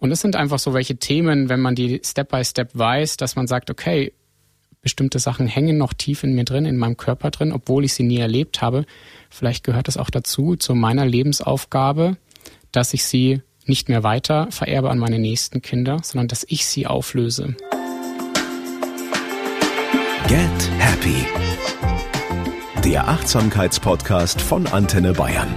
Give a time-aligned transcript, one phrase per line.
[0.00, 3.36] Und das sind einfach so welche Themen, wenn man die Step by Step weiß, dass
[3.36, 4.12] man sagt, okay,
[4.80, 8.02] bestimmte Sachen hängen noch tief in mir drin, in meinem Körper drin, obwohl ich sie
[8.02, 8.86] nie erlebt habe.
[9.28, 12.16] Vielleicht gehört das auch dazu, zu meiner Lebensaufgabe,
[12.72, 16.86] dass ich sie nicht mehr weiter vererbe an meine nächsten Kinder, sondern dass ich sie
[16.86, 17.54] auflöse.
[20.28, 21.26] Get Happy.
[22.84, 25.54] Der Achtsamkeitspodcast von Antenne Bayern.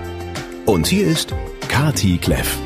[0.66, 1.34] Und hier ist
[1.70, 2.58] Kati Kleff.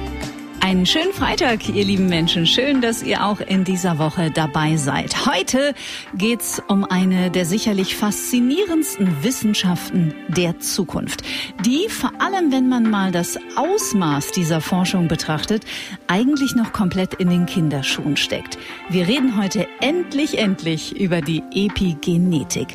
[0.68, 2.46] Einen schönen Freitag, ihr lieben Menschen.
[2.46, 5.26] Schön, dass ihr auch in dieser Woche dabei seid.
[5.26, 5.74] Heute
[6.14, 11.24] geht's um eine der sicherlich faszinierendsten Wissenschaften der Zukunft,
[11.66, 15.64] die vor allem, wenn man mal das Ausmaß dieser Forschung betrachtet,
[16.08, 18.58] eigentlich noch komplett in den Kinderschuhen steckt.
[18.90, 22.68] Wir reden heute endlich, endlich über die Epigenetik.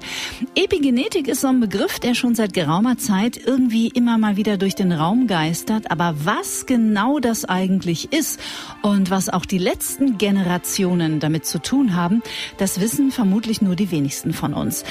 [0.54, 4.74] Epigenetik ist so ein Begriff, der schon seit geraumer Zeit irgendwie immer mal wieder durch
[4.74, 5.90] den Raum geistert.
[5.90, 8.41] Aber was genau das eigentlich eigentlich ist
[8.82, 12.23] und was auch die letzten Generationen damit zu tun haben,
[12.59, 14.84] das wissen vermutlich nur die wenigsten von uns.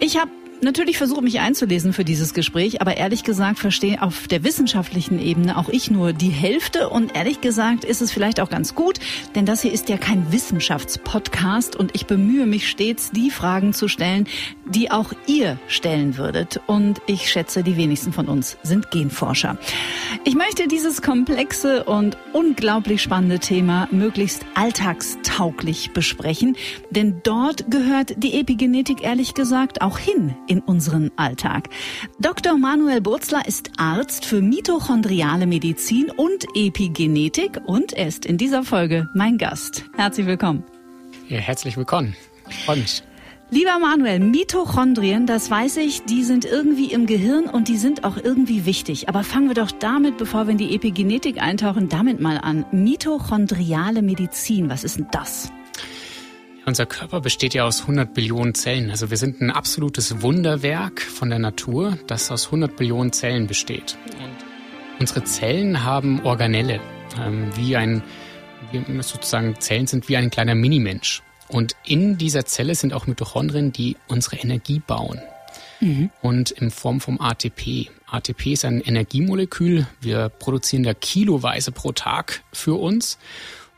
[0.00, 0.30] Ich habe
[0.62, 5.56] natürlich versuche mich einzulesen für dieses Gespräch, aber ehrlich gesagt verstehe auf der wissenschaftlichen Ebene
[5.56, 8.98] auch ich nur die Hälfte und ehrlich gesagt ist es vielleicht auch ganz gut,
[9.34, 13.88] denn das hier ist ja kein Wissenschaftspodcast und ich bemühe mich stets, die Fragen zu
[13.88, 14.26] stellen,
[14.66, 19.58] die auch ihr stellen würdet und ich schätze, die wenigsten von uns sind Genforscher.
[20.24, 26.56] Ich möchte dieses komplexe und unglaublich spannende Thema möglichst alltagstauglich besprechen,
[26.90, 31.68] denn dort gehört die Epigenetik ehrlich gesagt auch hin in unseren Alltag.
[32.18, 32.58] Dr.
[32.58, 39.08] Manuel Burzler ist Arzt für mitochondriale Medizin und Epigenetik und er ist in dieser Folge
[39.14, 39.84] mein Gast.
[39.96, 40.64] Herzlich willkommen.
[41.28, 42.16] Ja, herzlich willkommen.
[42.66, 43.02] Freue mich.
[43.52, 48.16] Lieber Manuel, Mitochondrien, das weiß ich, die sind irgendwie im Gehirn und die sind auch
[48.16, 49.08] irgendwie wichtig.
[49.08, 52.64] Aber fangen wir doch damit, bevor wir in die Epigenetik eintauchen, damit mal an.
[52.70, 55.52] Mitochondriale Medizin, was ist denn das?
[56.70, 58.90] Unser Körper besteht ja aus 100 Billionen Zellen.
[58.92, 63.98] Also wir sind ein absolutes Wunderwerk von der Natur, das aus 100 Billionen Zellen besteht.
[64.20, 66.78] Und unsere Zellen haben Organelle,
[67.20, 68.04] ähm, wie ein,
[69.00, 71.24] sozusagen Zellen sind wie ein kleiner Minimensch.
[71.48, 75.20] Und in dieser Zelle sind auch Mitochondrien, die unsere Energie bauen.
[75.80, 76.10] Mhm.
[76.22, 77.90] Und in Form vom ATP.
[78.06, 79.88] ATP ist ein Energiemolekül.
[80.00, 83.18] Wir produzieren da kiloweise pro Tag für uns.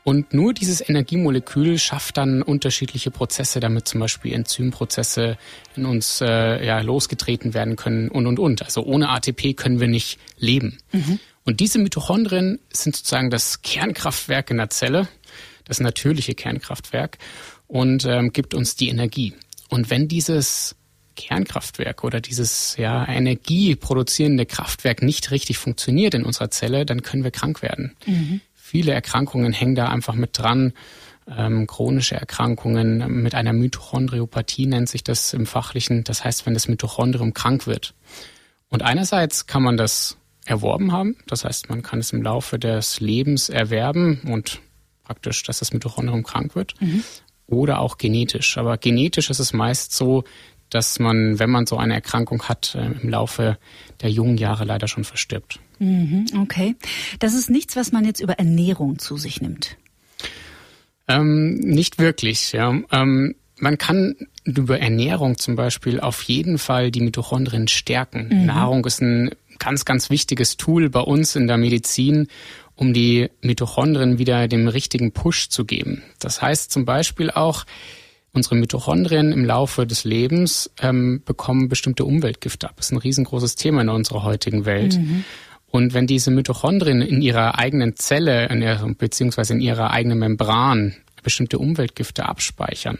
[0.03, 5.37] Und nur dieses Energiemolekül schafft dann unterschiedliche Prozesse, damit zum Beispiel Enzymprozesse
[5.77, 8.63] in uns äh, ja, losgetreten werden können und, und, und.
[8.63, 10.77] Also ohne ATP können wir nicht leben.
[10.91, 11.19] Mhm.
[11.45, 15.07] Und diese Mitochondrien sind sozusagen das Kernkraftwerk in der Zelle,
[15.65, 17.17] das natürliche Kernkraftwerk
[17.67, 19.33] und ähm, gibt uns die Energie.
[19.69, 20.75] Und wenn dieses
[21.15, 27.31] Kernkraftwerk oder dieses ja, energieproduzierende Kraftwerk nicht richtig funktioniert in unserer Zelle, dann können wir
[27.31, 27.95] krank werden.
[28.05, 28.41] Mhm
[28.73, 30.73] viele Erkrankungen hängen da einfach mit dran.
[31.27, 36.03] Ähm, chronische Erkrankungen mit einer Mitochondriopathie nennt sich das im Fachlichen.
[36.03, 37.93] Das heißt, wenn das Mitochondrium krank wird.
[38.69, 41.17] Und einerseits kann man das erworben haben.
[41.27, 44.59] Das heißt, man kann es im Laufe des Lebens erwerben und
[45.03, 46.73] praktisch, dass das Mitochondrium krank wird.
[46.81, 47.03] Mhm.
[47.45, 48.57] Oder auch genetisch.
[48.57, 50.23] Aber genetisch ist es meist so,
[50.71, 53.59] dass man, wenn man so eine Erkrankung hat, äh, im Laufe
[54.01, 55.59] der jungen Jahre leider schon verstirbt.
[55.83, 56.75] Mhm, okay.
[57.19, 59.77] Das ist nichts, was man jetzt über Ernährung zu sich nimmt.
[61.07, 62.73] Ähm, nicht wirklich, ja.
[62.91, 68.29] Ähm, man kann über Ernährung zum Beispiel auf jeden Fall die Mitochondrien stärken.
[68.31, 68.45] Mhm.
[68.45, 72.27] Nahrung ist ein ganz, ganz wichtiges Tool bei uns in der Medizin,
[72.75, 76.03] um die Mitochondrien wieder dem richtigen Push zu geben.
[76.19, 77.65] Das heißt zum Beispiel auch,
[78.33, 82.73] unsere Mitochondrien im Laufe des Lebens ähm, bekommen bestimmte Umweltgifte ab.
[82.77, 84.97] Das ist ein riesengroßes Thema in unserer heutigen Welt.
[84.97, 85.23] Mhm.
[85.73, 90.93] Und wenn diese Mitochondrien in ihrer eigenen Zelle, in ihrer, beziehungsweise in ihrer eigenen Membran
[91.23, 92.99] bestimmte Umweltgifte abspeichern,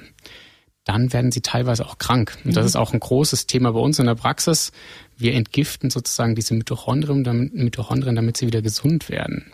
[0.84, 2.36] dann werden sie teilweise auch krank.
[2.44, 2.68] Und das mhm.
[2.68, 4.72] ist auch ein großes Thema bei uns in der Praxis.
[5.16, 9.52] Wir entgiften sozusagen diese Mitochondrien, damit, Mitochondrien, damit sie wieder gesund werden.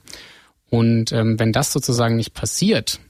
[0.70, 3.02] Und ähm, wenn das sozusagen nicht passiert,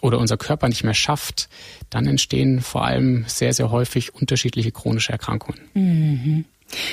[0.00, 1.50] oder unser Körper nicht mehr schafft,
[1.90, 5.60] dann entstehen vor allem sehr, sehr häufig unterschiedliche chronische Erkrankungen.
[5.74, 6.44] Mhm.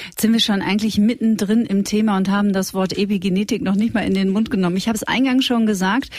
[0.08, 3.94] Jetzt sind wir schon eigentlich mittendrin im Thema und haben das Wort Epigenetik noch nicht
[3.94, 4.78] mal in den Mund genommen.
[4.78, 6.10] Ich habe es eingangs schon gesagt,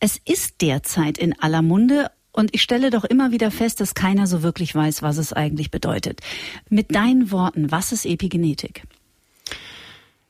[0.00, 4.26] es ist derzeit in aller Munde und ich stelle doch immer wieder fest, dass keiner
[4.26, 6.20] so wirklich weiß, was es eigentlich bedeutet.
[6.68, 8.82] Mit deinen Worten, was ist Epigenetik?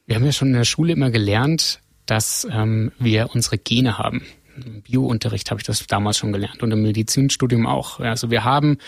[0.06, 4.22] Wir haben ja schon in der Schule immer gelernt, dass ähm, wir unsere Gene haben.
[4.62, 8.00] Im Biounterricht habe ich das damals schon gelernt und im Medizinstudium auch.
[8.00, 8.78] Also wir haben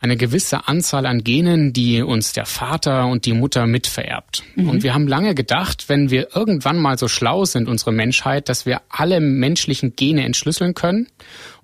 [0.00, 4.42] eine gewisse Anzahl an Genen, die uns der Vater und die Mutter mitvererbt.
[4.54, 4.68] Mhm.
[4.68, 8.66] Und wir haben lange gedacht, wenn wir irgendwann mal so schlau sind, unsere Menschheit, dass
[8.66, 11.08] wir alle menschlichen Gene entschlüsseln können.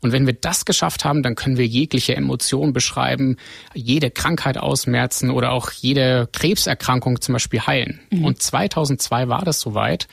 [0.01, 3.37] Und wenn wir das geschafft haben, dann können wir jegliche Emotion beschreiben,
[3.75, 8.01] jede Krankheit ausmerzen oder auch jede Krebserkrankung zum Beispiel heilen.
[8.11, 8.25] Mhm.
[8.25, 10.09] Und 2002 war das soweit.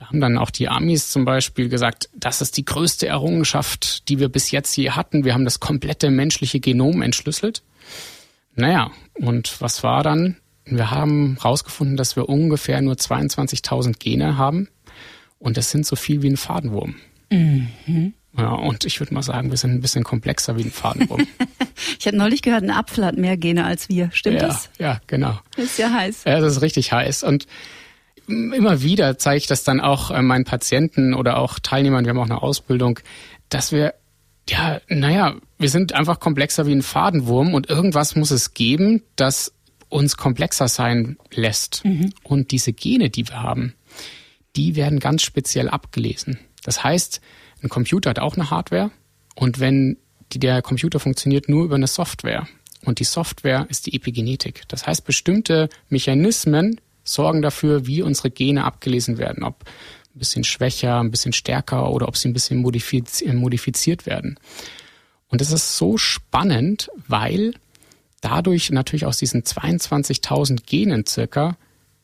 [0.00, 4.18] Da haben dann auch die Amis zum Beispiel gesagt, das ist die größte Errungenschaft, die
[4.18, 5.24] wir bis jetzt je hatten.
[5.26, 7.62] Wir haben das komplette menschliche Genom entschlüsselt.
[8.54, 10.36] Naja, und was war dann?
[10.64, 14.68] Wir haben herausgefunden, dass wir ungefähr nur 22.000 Gene haben.
[15.38, 16.94] Und das sind so viel wie ein Fadenwurm.
[17.30, 18.14] Mhm.
[18.38, 21.26] Ja, und ich würde mal sagen, wir sind ein bisschen komplexer wie ein Fadenwurm.
[21.98, 24.08] ich habe neulich gehört, ein Apfel hat mehr Gene als wir.
[24.12, 24.70] Stimmt ja, das?
[24.78, 25.38] Ja, genau.
[25.56, 26.24] Ist ja heiß.
[26.24, 27.22] Ja, das ist richtig heiß.
[27.22, 27.46] Und
[28.30, 32.18] immer wieder zeige ich das dann auch äh, meinen Patienten oder auch Teilnehmern, wir haben
[32.18, 33.00] auch eine Ausbildung,
[33.48, 33.94] dass wir,
[34.48, 39.52] ja, naja, wir sind einfach komplexer wie ein Fadenwurm und irgendwas muss es geben, das
[39.88, 41.84] uns komplexer sein lässt.
[41.84, 42.12] Mhm.
[42.22, 43.74] Und diese Gene, die wir haben,
[44.56, 46.38] die werden ganz speziell abgelesen.
[46.64, 47.20] Das heißt,
[47.62, 48.90] ein Computer hat auch eine Hardware
[49.34, 49.98] und wenn
[50.32, 52.46] die, der Computer funktioniert nur über eine Software
[52.84, 54.62] und die Software ist die Epigenetik.
[54.68, 56.80] Das heißt, bestimmte Mechanismen
[57.12, 59.44] sorgen dafür, wie unsere Gene abgelesen werden.
[59.44, 59.64] Ob
[60.14, 64.38] ein bisschen schwächer, ein bisschen stärker oder ob sie ein bisschen modifiziert werden.
[65.28, 67.54] Und das ist so spannend, weil
[68.20, 71.56] dadurch natürlich aus diesen 22.000 Genen circa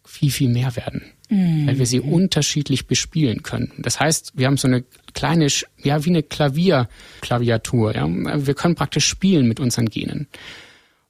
[0.04, 1.02] viel, viel mehr werden.
[1.28, 1.66] Mhm.
[1.66, 3.72] Weil wir sie unterschiedlich bespielen können.
[3.78, 5.48] Das heißt, wir haben so eine kleine,
[5.82, 7.96] ja, wie eine Klavierklaviatur.
[7.96, 8.06] Ja?
[8.08, 10.28] Wir können praktisch spielen mit unseren Genen.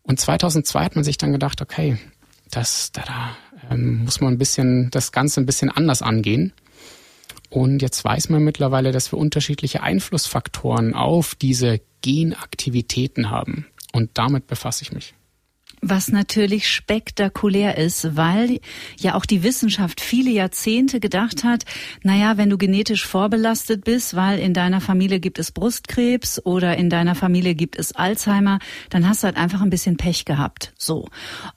[0.02, 1.98] Und 2002 hat man sich dann gedacht, okay,
[2.50, 3.36] das, da, da
[3.70, 6.52] ähm, muss man ein bisschen, das Ganze ein bisschen anders angehen.
[7.50, 13.66] Und jetzt weiß man mittlerweile, dass wir unterschiedliche Einflussfaktoren auf diese Genaktivitäten haben.
[13.92, 15.14] Und damit befasse ich mich.
[15.82, 18.60] Was natürlich spektakulär ist, weil
[18.98, 21.64] ja auch die Wissenschaft viele Jahrzehnte gedacht hat,
[22.02, 26.90] naja, wenn du genetisch vorbelastet bist, weil in deiner Familie gibt es Brustkrebs oder in
[26.90, 28.58] deiner Familie gibt es Alzheimer,
[28.90, 30.72] dann hast du halt einfach ein bisschen Pech gehabt.
[30.78, 31.08] So.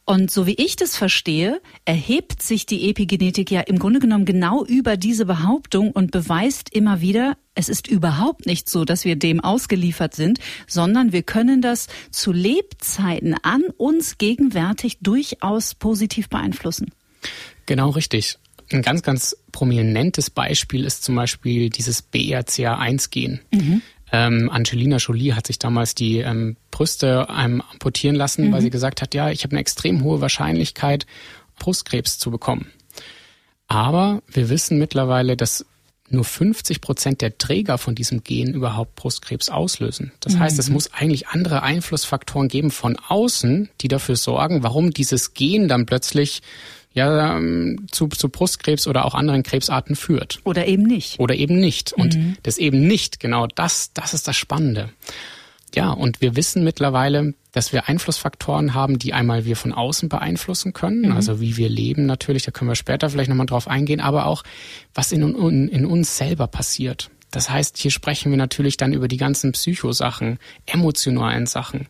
[0.05, 4.65] Und so wie ich das verstehe, erhebt sich die Epigenetik ja im Grunde genommen genau
[4.65, 9.41] über diese Behauptung und beweist immer wieder, es ist überhaupt nicht so, dass wir dem
[9.41, 16.91] ausgeliefert sind, sondern wir können das zu Lebzeiten an uns gegenwärtig durchaus positiv beeinflussen.
[17.65, 18.37] Genau richtig.
[18.71, 23.41] Ein ganz, ganz prominentes Beispiel ist zum Beispiel dieses BRCA1-Gen.
[23.51, 23.81] Mhm.
[24.13, 28.51] Ähm, Angelina Jolie hat sich damals die ähm, Brüste ähm, amputieren lassen, mhm.
[28.53, 31.05] weil sie gesagt hat, ja, ich habe eine extrem hohe Wahrscheinlichkeit,
[31.57, 32.71] Brustkrebs zu bekommen.
[33.67, 35.65] Aber wir wissen mittlerweile, dass
[36.11, 40.11] nur 50 Prozent der Träger von diesem Gen überhaupt Brustkrebs auslösen.
[40.19, 40.39] Das mhm.
[40.39, 45.67] heißt, es muss eigentlich andere Einflussfaktoren geben von außen, die dafür sorgen, warum dieses Gen
[45.67, 46.41] dann plötzlich
[46.93, 50.39] ja, ähm, zu, zu Brustkrebs oder auch anderen Krebsarten führt.
[50.43, 51.19] Oder eben nicht.
[51.19, 51.93] Oder eben nicht.
[51.93, 52.37] Und mhm.
[52.43, 54.89] das eben nicht, genau das, das ist das Spannende.
[55.75, 60.73] Ja, und wir wissen mittlerweile, dass wir Einflussfaktoren haben, die einmal wir von außen beeinflussen
[60.73, 61.11] können, mhm.
[61.11, 64.43] also wie wir leben natürlich, da können wir später vielleicht nochmal drauf eingehen, aber auch
[64.93, 67.09] was in, in, in uns selber passiert.
[67.31, 71.87] Das heißt, hier sprechen wir natürlich dann über die ganzen Psychosachen, emotionalen Sachen,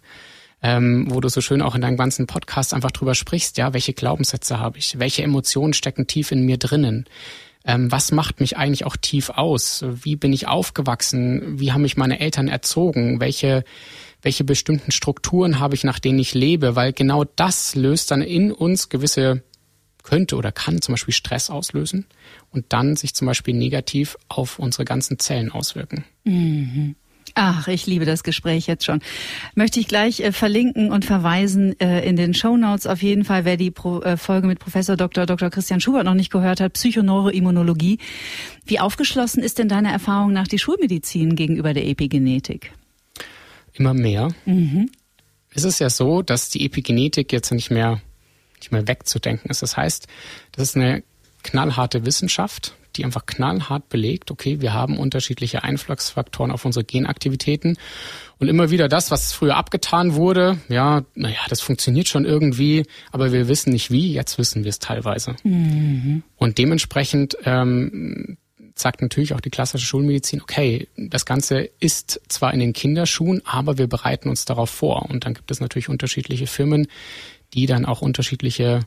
[0.61, 3.93] ähm, wo du so schön auch in deinem ganzen Podcast einfach drüber sprichst, ja, welche
[3.93, 7.05] Glaubenssätze habe ich, welche Emotionen stecken tief in mir drinnen,
[7.65, 12.19] was macht mich eigentlich auch tief aus, wie bin ich aufgewachsen, wie haben mich meine
[12.19, 13.63] Eltern erzogen, welche
[14.21, 18.51] welche bestimmten Strukturen habe ich, nach denen ich lebe, weil genau das löst dann in
[18.51, 19.43] uns gewisse
[20.03, 22.05] könnte oder kann zum Beispiel Stress auslösen
[22.51, 26.05] und dann sich zum Beispiel negativ auf unsere ganzen Zellen auswirken.
[26.23, 26.95] Mhm.
[27.35, 29.01] Ach, ich liebe das Gespräch jetzt schon.
[29.55, 33.45] Möchte ich gleich äh, verlinken und verweisen äh, in den Show Notes auf jeden Fall,
[33.45, 35.25] wer die Pro, äh, Folge mit Professor Dr.
[35.25, 35.49] Dr.
[35.49, 37.99] Christian Schubert noch nicht gehört hat, Psychoneuroimmunologie.
[38.65, 42.71] Wie aufgeschlossen ist denn deine Erfahrung nach die Schulmedizin gegenüber der Epigenetik?
[43.79, 44.29] immer mehr.
[44.45, 44.91] Mhm.
[45.53, 48.01] Es ist ja so, dass die Epigenetik jetzt nicht mehr,
[48.57, 49.61] nicht mehr wegzudenken ist.
[49.61, 50.07] Das heißt,
[50.51, 51.03] das ist eine
[51.43, 57.77] knallharte Wissenschaft, die einfach knallhart belegt, okay, wir haben unterschiedliche Einflussfaktoren auf unsere Genaktivitäten.
[58.37, 63.31] Und immer wieder das, was früher abgetan wurde, ja, naja, das funktioniert schon irgendwie, aber
[63.31, 65.35] wir wissen nicht wie, jetzt wissen wir es teilweise.
[65.43, 66.23] Mhm.
[66.37, 68.37] Und dementsprechend ähm,
[68.75, 73.77] sagt natürlich auch die klassische Schulmedizin, okay, das Ganze ist zwar in den Kinderschuhen, aber
[73.77, 75.09] wir bereiten uns darauf vor.
[75.09, 76.87] Und dann gibt es natürlich unterschiedliche Firmen,
[77.53, 78.81] die dann auch unterschiedliche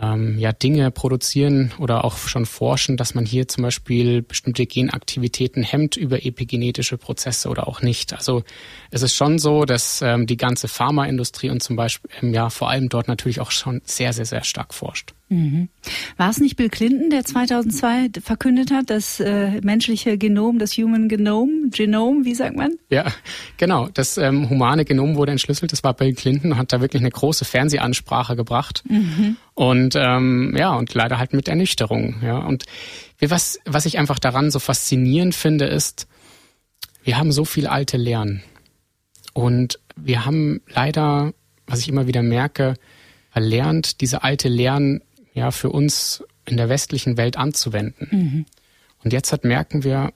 [0.00, 5.62] ähm, ja Dinge produzieren oder auch schon forschen, dass man hier zum Beispiel bestimmte Genaktivitäten
[5.62, 8.12] hemmt über epigenetische Prozesse oder auch nicht.
[8.12, 8.42] Also
[8.90, 12.70] es ist schon so, dass ähm, die ganze Pharmaindustrie und zum Beispiel ähm, ja vor
[12.70, 15.14] allem dort natürlich auch schon sehr, sehr, sehr stark forscht.
[15.32, 15.68] Mhm.
[16.18, 21.08] War es nicht Bill Clinton, der 2002 verkündet hat, das äh, menschliche Genom, das Human
[21.08, 22.72] Genome, Genom, wie sagt man?
[22.90, 23.06] Ja,
[23.56, 23.88] genau.
[23.94, 25.72] Das ähm, humane Genom wurde entschlüsselt.
[25.72, 28.82] Das war Bill Clinton, hat da wirklich eine große Fernsehansprache gebracht.
[28.88, 29.36] Mhm.
[29.54, 32.16] Und ähm, ja, und leider halt mit Ernüchterung.
[32.22, 32.64] Ja, und
[33.20, 36.06] was was ich einfach daran so faszinierend finde, ist,
[37.04, 38.42] wir haben so viel alte Lehren
[39.32, 41.32] und wir haben leider,
[41.66, 42.74] was ich immer wieder merke,
[43.32, 45.00] verlernt, diese alte Lehren
[45.32, 48.08] ja für uns in der westlichen Welt anzuwenden.
[48.10, 48.46] Mhm.
[49.04, 50.12] Und jetzt halt merken wir,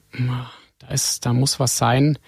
[0.78, 2.18] da ist, da muss was sein,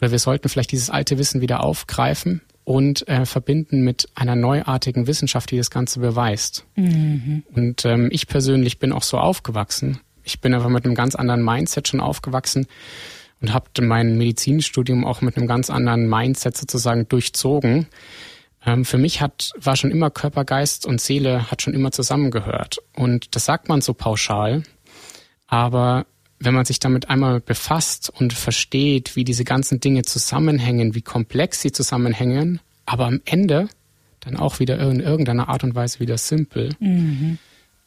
[0.00, 5.06] oder wir sollten vielleicht dieses alte Wissen wieder aufgreifen und äh, verbinden mit einer neuartigen
[5.06, 6.66] Wissenschaft, die das Ganze beweist.
[6.76, 7.42] Mhm.
[7.52, 10.00] Und ähm, ich persönlich bin auch so aufgewachsen.
[10.22, 12.66] Ich bin einfach mit einem ganz anderen Mindset schon aufgewachsen
[13.40, 17.86] und habe mein Medizinstudium auch mit einem ganz anderen Mindset sozusagen durchzogen.
[18.68, 22.78] Ähm, für mich hat, war schon immer Körper, Geist und Seele hat schon immer zusammengehört.
[22.94, 24.62] Und das sagt man so pauschal.
[25.46, 26.04] Aber
[26.38, 31.62] wenn man sich damit einmal befasst und versteht, wie diese ganzen Dinge zusammenhängen, wie komplex
[31.62, 33.68] sie zusammenhängen, aber am Ende
[34.20, 36.74] dann auch wieder in irgendeiner Art und Weise wieder simpel.
[36.78, 37.38] Mhm.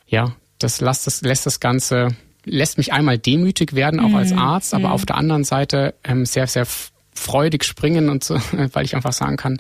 [0.08, 4.16] Ja, das lässt das, lässt das Ganze, lässt mich einmal demütig werden, auch mhm.
[4.16, 4.94] als Arzt, aber mhm.
[4.94, 6.66] auf der anderen Seite ähm, sehr, sehr
[7.14, 8.36] freudig springen und so,
[8.74, 9.60] weil ich einfach sagen kann,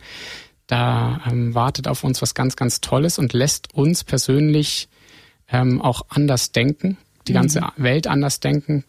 [0.71, 4.87] da ähm, wartet auf uns was ganz, ganz Tolles und lässt uns persönlich
[5.49, 6.97] ähm, auch anders denken,
[7.27, 7.67] die ganze mhm.
[7.75, 8.85] Welt anders denken.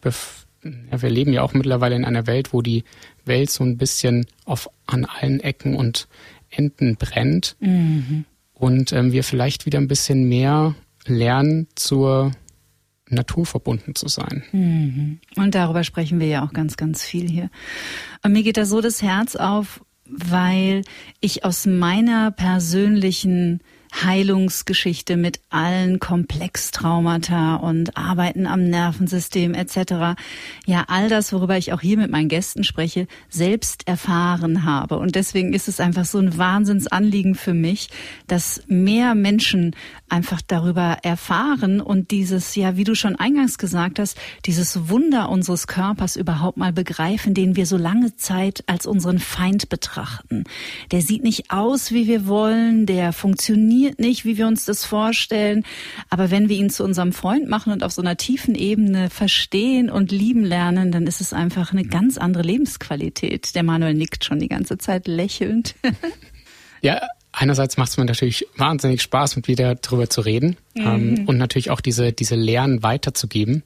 [0.63, 2.85] Ja, wir leben ja auch mittlerweile in einer Welt, wo die
[3.25, 6.07] Welt so ein bisschen auf, an allen Ecken und
[6.49, 7.57] Enden brennt.
[7.59, 8.23] Mhm.
[8.53, 10.75] Und ähm, wir vielleicht wieder ein bisschen mehr
[11.05, 12.31] lernen, zur
[13.09, 14.45] Natur verbunden zu sein.
[14.53, 15.19] Mhm.
[15.35, 17.49] Und darüber sprechen wir ja auch ganz, ganz viel hier.
[18.23, 20.83] Und mir geht da so das Herz auf, weil
[21.21, 23.61] ich aus meiner persönlichen
[24.01, 30.19] Heilungsgeschichte mit allen Komplextraumata und Arbeiten am Nervensystem etc.
[30.65, 34.97] Ja, all das, worüber ich auch hier mit meinen Gästen spreche, selbst erfahren habe.
[34.97, 37.89] Und deswegen ist es einfach so ein Wahnsinnsanliegen für mich,
[38.27, 39.75] dass mehr Menschen
[40.09, 45.67] einfach darüber erfahren und dieses, ja, wie du schon eingangs gesagt hast, dieses Wunder unseres
[45.67, 50.45] Körpers überhaupt mal begreifen, den wir so lange Zeit als unseren Feind betrachten.
[50.91, 54.85] Der sieht nicht aus, wie wir wollen, der funktioniert funktioniert nicht, wie wir uns das
[54.85, 55.63] vorstellen.
[56.09, 59.89] Aber wenn wir ihn zu unserem Freund machen und auf so einer tiefen Ebene verstehen
[59.89, 63.55] und lieben lernen, dann ist es einfach eine ganz andere Lebensqualität.
[63.55, 65.75] Der Manuel nickt schon die ganze Zeit lächelnd.
[66.81, 71.25] ja, einerseits macht es mir natürlich wahnsinnig Spaß, mit wieder darüber zu reden ähm, mhm.
[71.25, 73.63] und natürlich auch diese, diese Lehren weiterzugeben.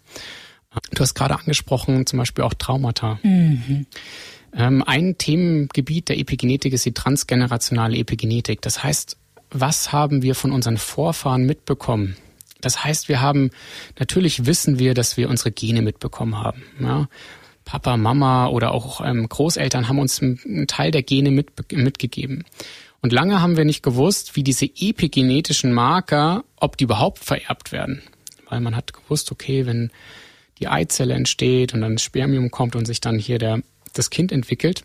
[0.94, 3.20] Du hast gerade angesprochen, zum Beispiel auch Traumata.
[3.24, 3.86] Mhm.
[4.54, 8.62] Ähm, ein Themengebiet der Epigenetik ist die transgenerationale Epigenetik.
[8.62, 9.18] Das heißt,
[9.50, 12.18] was haben wir von unseren Vorfahren mitbekommen?
[12.62, 13.52] Das heißt, wir haben,
[14.00, 16.64] natürlich wissen wir, dass wir unsere Gene mitbekommen haben.
[16.80, 17.08] Ja?
[17.66, 22.46] Papa, Mama oder auch ähm, Großeltern haben uns einen Teil der Gene mit, mitgegeben.
[23.02, 28.02] Und lange haben wir nicht gewusst, wie diese epigenetischen Marker, ob die überhaupt vererbt werden.
[28.50, 29.92] Weil man hat gewusst, okay, wenn
[30.60, 33.62] die Eizelle entsteht und dann das Spermium kommt und sich dann hier der,
[33.94, 34.84] das Kind entwickelt,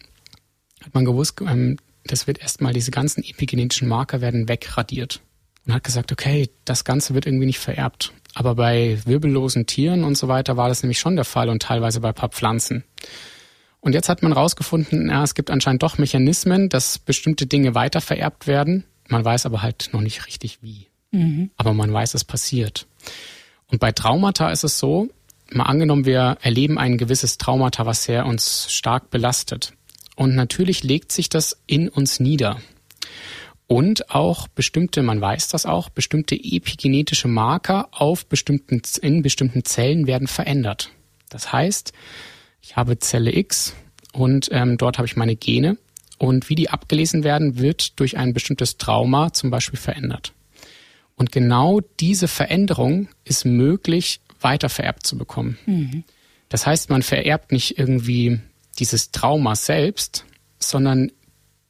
[0.84, 5.20] hat man gewusst, ähm, das wird erstmal, diese ganzen epigenetischen Marker werden wegradiert.
[5.66, 8.12] Und hat gesagt, okay, das Ganze wird irgendwie nicht vererbt.
[8.34, 12.00] Aber bei wirbellosen Tieren und so weiter war das nämlich schon der Fall und teilweise
[12.00, 12.84] bei ein paar Pflanzen.
[13.80, 18.00] Und jetzt hat man rausgefunden, ja, es gibt anscheinend doch Mechanismen, dass bestimmte Dinge weiter
[18.00, 18.84] vererbt werden.
[19.08, 20.86] Man weiß aber halt noch nicht richtig wie.
[21.10, 21.50] Mhm.
[21.56, 22.86] Aber man weiß, es passiert.
[23.66, 25.08] Und bei Traumata ist es so,
[25.50, 29.74] mal angenommen, wir erleben ein gewisses Traumata, was sehr uns stark belastet.
[30.16, 32.60] Und natürlich legt sich das in uns nieder.
[33.66, 40.06] Und auch bestimmte, man weiß das auch, bestimmte epigenetische Marker auf bestimmten, in bestimmten Zellen
[40.06, 40.90] werden verändert.
[41.30, 41.92] Das heißt,
[42.60, 43.74] ich habe Zelle X
[44.12, 45.78] und ähm, dort habe ich meine Gene
[46.18, 50.34] und wie die abgelesen werden, wird durch ein bestimmtes Trauma zum Beispiel verändert.
[51.16, 55.58] Und genau diese Veränderung ist möglich, weiter vererbt zu bekommen.
[55.66, 56.04] Mhm.
[56.48, 58.40] Das heißt, man vererbt nicht irgendwie
[58.78, 60.24] dieses Trauma selbst,
[60.58, 61.10] sondern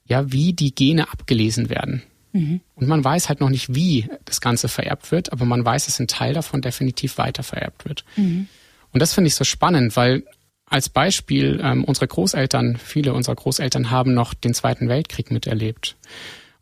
[0.04, 2.02] ja, wie die Gene abgelesen werden.
[2.32, 2.60] Mhm.
[2.74, 6.00] Und man weiß halt noch nicht, wie das Ganze vererbt wird, aber man weiß, dass
[6.00, 8.04] ein Teil davon definitiv weiter vererbt wird.
[8.16, 8.48] Mhm.
[8.90, 10.24] Und das finde ich so spannend, weil
[10.66, 15.96] als Beispiel ähm, unsere Großeltern, viele unserer Großeltern haben noch den Zweiten Weltkrieg miterlebt.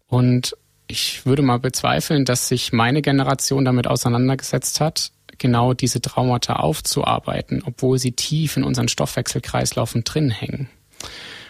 [0.06, 0.56] Und
[0.90, 7.62] Ich würde mal bezweifeln, dass sich meine Generation damit auseinandergesetzt hat, genau diese Traumata aufzuarbeiten,
[7.66, 10.68] obwohl sie tief in unseren Stoffwechselkreislaufen drin hängen.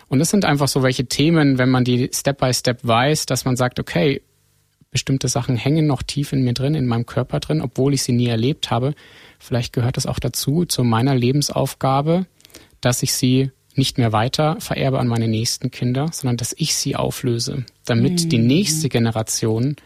[0.09, 3.45] Und das sind einfach so welche Themen, wenn man die Step by Step weiß, dass
[3.45, 4.23] man sagt, okay,
[4.91, 8.13] bestimmte Sachen hängen noch tief in mir drin, in meinem Körper drin, obwohl ich sie
[8.13, 8.95] nie erlebt habe.
[9.39, 12.27] Vielleicht gehört das auch dazu, zu meiner Lebensaufgabe,
[12.81, 16.97] dass ich sie nicht mehr weiter vererbe an meine nächsten Kinder, sondern dass ich sie
[16.97, 18.29] auflöse, damit mhm.
[18.29, 19.77] die nächste Generation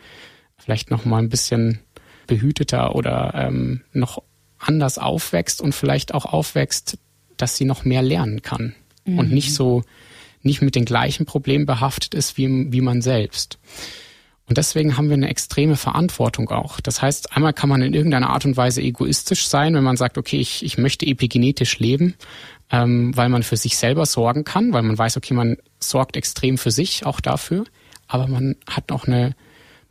[0.56, 1.80] vielleicht noch mal ein bisschen
[2.26, 4.22] behüteter oder ähm, noch
[4.58, 6.98] anders aufwächst und vielleicht auch aufwächst,
[7.36, 9.18] dass sie noch mehr lernen kann mhm.
[9.18, 9.82] und nicht so
[10.42, 13.58] nicht mit den gleichen Problemen behaftet ist wie, wie man selbst.
[14.46, 16.80] Und deswegen haben wir eine extreme Verantwortung auch.
[16.80, 20.18] Das heißt, einmal kann man in irgendeiner Art und Weise egoistisch sein, wenn man sagt,
[20.18, 22.14] okay, ich, ich möchte epigenetisch leben,
[22.70, 26.58] ähm, weil man für sich selber sorgen kann, weil man weiß, okay, man sorgt extrem
[26.58, 27.64] für sich auch dafür,
[28.06, 29.34] aber man hat auch eine,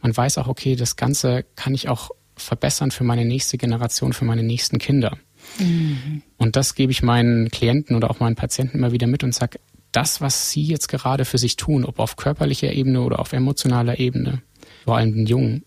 [0.01, 4.25] man weiß auch, okay, das Ganze kann ich auch verbessern für meine nächste Generation, für
[4.25, 5.17] meine nächsten Kinder.
[5.59, 6.21] Mhm.
[6.37, 9.59] Und das gebe ich meinen Klienten oder auch meinen Patienten immer wieder mit und sage,
[9.91, 13.99] das, was sie jetzt gerade für sich tun, ob auf körperlicher Ebene oder auf emotionaler
[13.99, 14.41] Ebene,
[14.85, 15.63] vor allem den Jungen,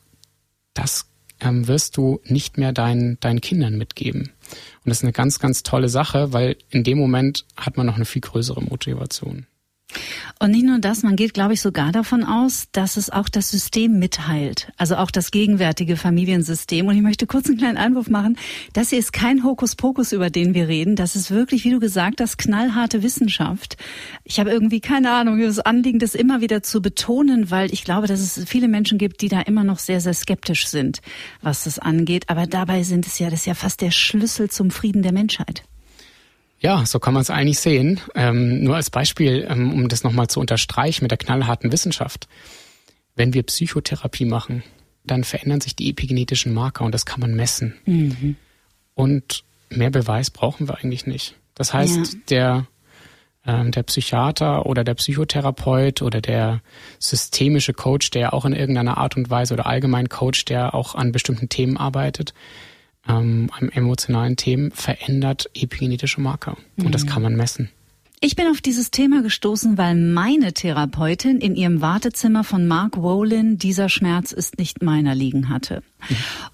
[0.74, 1.06] das
[1.40, 4.22] ähm, wirst du nicht mehr deinen, deinen Kindern mitgeben.
[4.22, 7.96] Und das ist eine ganz, ganz tolle Sache, weil in dem Moment hat man noch
[7.96, 9.46] eine viel größere Motivation.
[10.38, 13.50] Und nicht nur das, man geht, glaube ich, sogar davon aus, dass es auch das
[13.50, 14.70] System mitheilt.
[14.76, 16.86] Also auch das gegenwärtige Familiensystem.
[16.86, 18.36] Und ich möchte kurz einen kleinen Einwurf machen.
[18.74, 20.94] Das hier ist kein Hokuspokus, über den wir reden.
[20.94, 23.78] Das ist wirklich, wie du gesagt hast, knallharte Wissenschaft.
[24.24, 28.06] Ich habe irgendwie keine Ahnung, das Anliegen, das immer wieder zu betonen, weil ich glaube,
[28.06, 31.00] dass es viele Menschen gibt, die da immer noch sehr, sehr skeptisch sind,
[31.40, 32.28] was das angeht.
[32.28, 35.62] Aber dabei sind es ja, das ist ja fast der Schlüssel zum Frieden der Menschheit.
[36.58, 38.00] Ja, so kann man es eigentlich sehen.
[38.14, 42.28] Ähm, nur als Beispiel, ähm, um das nochmal zu unterstreichen mit der knallharten Wissenschaft.
[43.14, 44.62] Wenn wir Psychotherapie machen,
[45.04, 47.74] dann verändern sich die epigenetischen Marker und das kann man messen.
[47.84, 48.36] Mhm.
[48.94, 51.36] Und mehr Beweis brauchen wir eigentlich nicht.
[51.54, 52.20] Das heißt, ja.
[52.28, 52.66] der,
[53.46, 56.62] ähm, der Psychiater oder der Psychotherapeut oder der
[56.98, 61.12] systemische Coach, der auch in irgendeiner Art und Weise oder allgemein Coach, der auch an
[61.12, 62.34] bestimmten Themen arbeitet,
[63.08, 66.56] ähm, an emotionalen Themen verändert epigenetische Marker.
[66.78, 67.08] Und das mhm.
[67.08, 67.70] kann man messen.
[68.20, 73.58] Ich bin auf dieses Thema gestoßen, weil meine Therapeutin in ihrem Wartezimmer von Mark Wolin
[73.58, 75.82] Dieser Schmerz ist nicht meiner liegen hatte.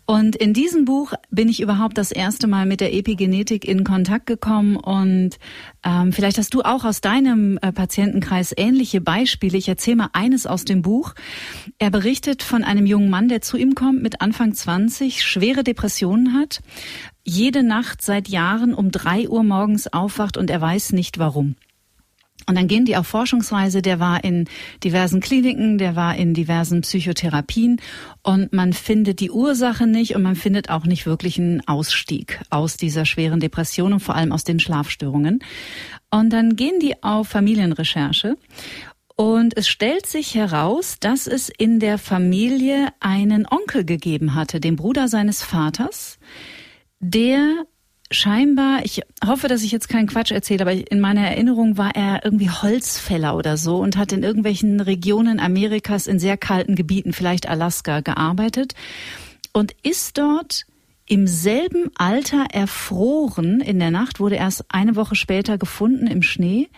[0.04, 4.26] Und in diesem Buch bin ich überhaupt das erste Mal mit der Epigenetik in Kontakt
[4.26, 5.38] gekommen und
[5.84, 9.56] ähm, vielleicht hast du auch aus deinem äh, Patientenkreis ähnliche Beispiele.
[9.56, 11.14] Ich erzähle mal eines aus dem Buch.
[11.78, 16.34] Er berichtet von einem jungen Mann, der zu ihm kommt mit Anfang 20, schwere Depressionen
[16.34, 16.60] hat,
[17.24, 21.56] jede Nacht seit Jahren um drei Uhr morgens aufwacht und er weiß nicht warum.
[22.48, 23.82] Und dann gehen die auf Forschungsreise.
[23.82, 24.48] Der war in
[24.82, 27.80] diversen Kliniken, der war in diversen Psychotherapien
[28.22, 32.76] und man findet die Ursache nicht und man findet auch nicht wirklich einen Ausstieg aus
[32.76, 35.38] dieser schweren Depression und vor allem aus den Schlafstörungen.
[36.10, 38.36] Und dann gehen die auf Familienrecherche
[39.14, 44.76] und es stellt sich heraus, dass es in der Familie einen Onkel gegeben hatte, den
[44.76, 46.18] Bruder seines Vaters,
[47.02, 47.66] der
[48.10, 52.24] scheinbar, ich hoffe, dass ich jetzt keinen Quatsch erzähle, aber in meiner Erinnerung war er
[52.24, 57.48] irgendwie Holzfäller oder so und hat in irgendwelchen Regionen Amerikas in sehr kalten Gebieten, vielleicht
[57.48, 58.74] Alaska, gearbeitet
[59.52, 60.64] und ist dort
[61.06, 63.60] im selben Alter erfroren.
[63.60, 66.68] In der Nacht wurde erst eine Woche später gefunden im Schnee.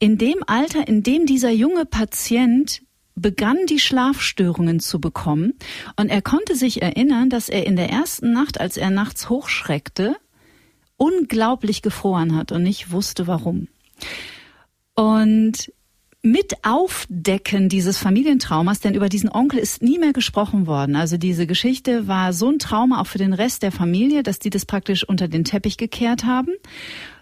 [0.00, 2.82] In dem Alter, in dem dieser junge Patient
[3.14, 5.54] begann die Schlafstörungen zu bekommen
[5.96, 10.16] und er konnte sich erinnern, dass er in der ersten Nacht, als er nachts hochschreckte,
[10.96, 13.68] unglaublich gefroren hat und nicht wusste warum.
[14.94, 15.72] Und
[16.26, 20.96] mit Aufdecken dieses Familientraumas, denn über diesen Onkel ist nie mehr gesprochen worden.
[20.96, 24.48] Also diese Geschichte war so ein Trauma auch für den Rest der Familie, dass die
[24.48, 26.54] das praktisch unter den Teppich gekehrt haben.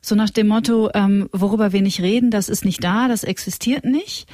[0.02, 3.84] So nach dem Motto, ähm, worüber wir nicht reden, das ist nicht da, das existiert
[3.84, 4.28] nicht.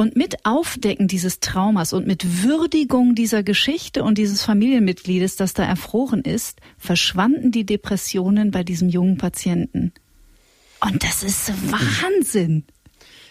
[0.00, 5.64] Und mit Aufdecken dieses Traumas und mit Würdigung dieser Geschichte und dieses Familienmitgliedes, das da
[5.64, 9.92] erfroren ist, verschwanden die Depressionen bei diesem jungen Patienten.
[10.80, 12.62] Und das ist Wahnsinn.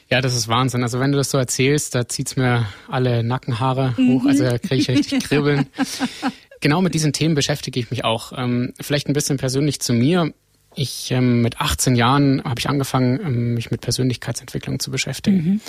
[0.09, 0.83] Ja, das ist Wahnsinn.
[0.83, 4.75] Also wenn du das so erzählst, da zieht's mir alle Nackenhaare hoch, also da kriege
[4.75, 5.67] ich richtig Kribbeln.
[6.59, 8.33] genau mit diesen Themen beschäftige ich mich auch.
[8.35, 10.33] Ähm, vielleicht ein bisschen persönlich zu mir.
[10.75, 15.37] Ich ähm, mit 18 Jahren habe ich angefangen, ähm, mich mit Persönlichkeitsentwicklung zu beschäftigen.
[15.37, 15.61] Mhm.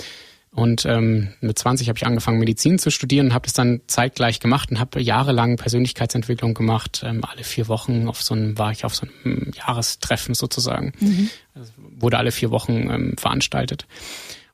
[0.51, 4.71] Und ähm, mit 20 habe ich angefangen, Medizin zu studieren, habe das dann zeitgleich gemacht
[4.71, 7.03] und habe jahrelang Persönlichkeitsentwicklung gemacht.
[7.05, 10.93] Ähm, alle vier Wochen auf so einem war ich auf so einem Jahrestreffen sozusagen.
[10.99, 11.29] Mhm.
[11.53, 13.85] Also wurde alle vier Wochen ähm, veranstaltet.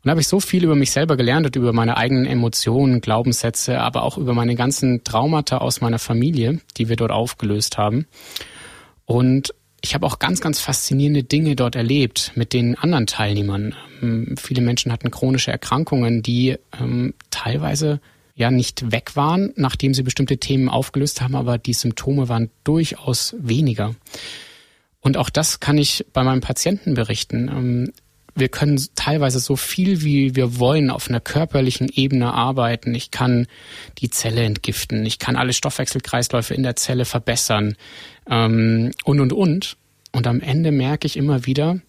[0.05, 2.99] Und da habe ich so viel über mich selber gelernt und über meine eigenen Emotionen,
[2.99, 8.05] Glaubenssätze, aber auch über meine ganzen Traumata aus meiner Familie, die wir dort aufgelöst haben.
[9.05, 9.53] Und
[9.85, 13.75] ich habe auch ganz, ganz faszinierende Dinge dort erlebt mit den anderen Teilnehmern.
[14.01, 17.99] Ähm, viele Menschen hatten chronische Erkrankungen, die ähm, teilweise
[18.33, 23.35] ja nicht weg waren, nachdem sie bestimmte Themen aufgelöst haben, aber die Symptome waren durchaus
[23.37, 23.93] weniger.
[25.01, 27.93] Und auch das kann ich bei meinem Patienten berichten.
[28.35, 32.93] Wir können teilweise so viel, wie wir wollen, auf einer körperlichen Ebene arbeiten.
[32.93, 33.47] Ich kann
[33.99, 37.75] die Zelle entgiften, ich kann alle Stoffwechselkreisläufe in der Zelle verbessern
[38.29, 39.77] ähm, und, und, und.
[40.11, 41.79] Und am Ende merke ich immer wieder,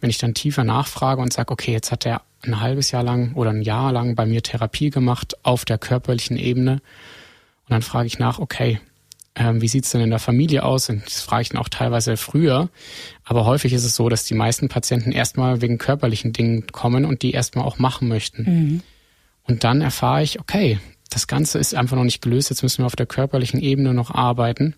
[0.00, 3.34] wenn ich dann tiefer nachfrage und sage, okay, jetzt hat er ein halbes Jahr lang
[3.34, 6.74] oder ein Jahr lang bei mir Therapie gemacht auf der körperlichen Ebene.
[6.74, 8.80] Und dann frage ich nach, okay,
[9.34, 10.88] ähm, wie sieht's denn in der Familie aus?
[10.90, 12.68] Und das frage ich dann auch teilweise früher.
[13.24, 17.22] Aber häufig ist es so, dass die meisten Patienten erstmal wegen körperlichen Dingen kommen und
[17.22, 18.42] die erstmal auch machen möchten.
[18.42, 18.80] Mhm.
[19.44, 20.78] Und dann erfahre ich, okay,
[21.10, 24.10] das Ganze ist einfach noch nicht gelöst, jetzt müssen wir auf der körperlichen Ebene noch
[24.10, 24.74] arbeiten.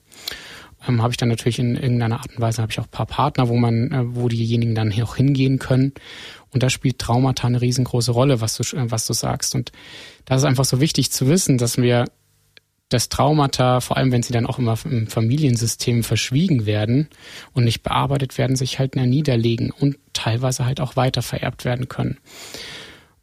[0.86, 3.06] Ähm, habe ich dann natürlich in irgendeiner Art und Weise habe ich auch ein paar
[3.06, 5.92] Partner, wo man, äh, wo diejenigen dann auch hingehen können.
[6.50, 9.54] Und da spielt Traumata eine riesengroße Rolle, was du, äh, was du sagst.
[9.54, 9.72] Und
[10.24, 12.04] das ist einfach so wichtig zu wissen, dass wir
[12.88, 17.08] dass Traumata, vor allem wenn sie dann auch immer im Familiensystem verschwiegen werden
[17.52, 22.18] und nicht bearbeitet werden, sich halt niederlegen und teilweise halt auch weiter vererbt werden können.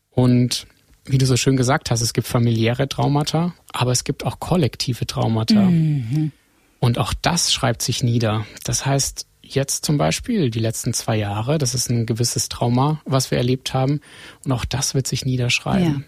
[0.10, 0.67] Und
[1.06, 5.08] wie du so schön gesagt hast, es gibt familiäre Traumata, aber es gibt auch kollektive
[5.08, 5.62] Traumata.
[5.62, 6.32] Mhm.
[6.80, 8.45] Und auch das schreibt sich nieder.
[8.63, 13.32] Das heißt, jetzt zum Beispiel die letzten zwei Jahre, das ist ein gewisses Trauma, was
[13.32, 14.02] wir erlebt haben.
[14.43, 15.93] Und auch das wird sich niederschreiben.
[15.93, 16.02] Ja.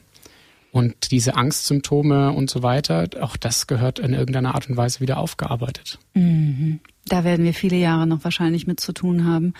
[0.74, 5.18] Und diese Angstsymptome und so weiter, auch das gehört in irgendeiner Art und Weise wieder
[5.18, 6.00] aufgearbeitet.
[6.16, 6.80] Mhm.
[7.06, 9.54] Da werden wir viele Jahre noch wahrscheinlich mit zu tun haben.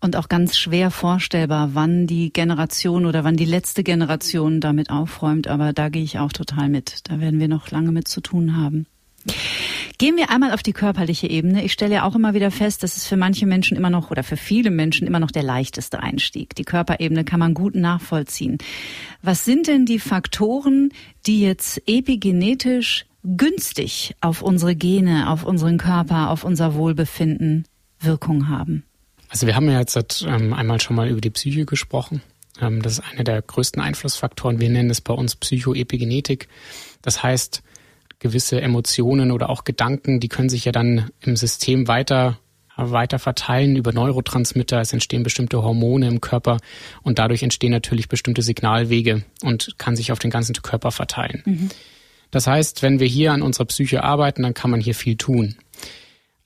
[0.00, 5.48] Und auch ganz schwer vorstellbar, wann die Generation oder wann die letzte Generation damit aufräumt.
[5.48, 7.08] Aber da gehe ich auch total mit.
[7.08, 8.84] Da werden wir noch lange mit zu tun haben.
[10.02, 11.62] Gehen wir einmal auf die körperliche Ebene.
[11.62, 14.24] Ich stelle ja auch immer wieder fest, dass es für manche Menschen immer noch oder
[14.24, 16.56] für viele Menschen immer noch der leichteste Einstieg.
[16.56, 18.58] Die Körperebene kann man gut nachvollziehen.
[19.22, 20.90] Was sind denn die Faktoren,
[21.24, 27.68] die jetzt epigenetisch günstig auf unsere Gene, auf unseren Körper, auf unser Wohlbefinden
[28.00, 28.82] Wirkung haben?
[29.28, 32.22] Also wir haben ja jetzt ähm, einmal schon mal über die Psyche gesprochen.
[32.60, 34.58] Ähm, das ist einer der größten Einflussfaktoren.
[34.58, 36.48] Wir nennen es bei uns Psychoepigenetik.
[37.02, 37.62] Das heißt,
[38.22, 42.38] gewisse Emotionen oder auch Gedanken, die können sich ja dann im System weiter
[42.76, 44.80] weiter verteilen über Neurotransmitter.
[44.80, 46.58] Es entstehen bestimmte Hormone im Körper
[47.02, 51.42] und dadurch entstehen natürlich bestimmte Signalwege und kann sich auf den ganzen Körper verteilen.
[51.44, 51.68] Mhm.
[52.30, 55.56] Das heißt, wenn wir hier an unserer Psyche arbeiten, dann kann man hier viel tun.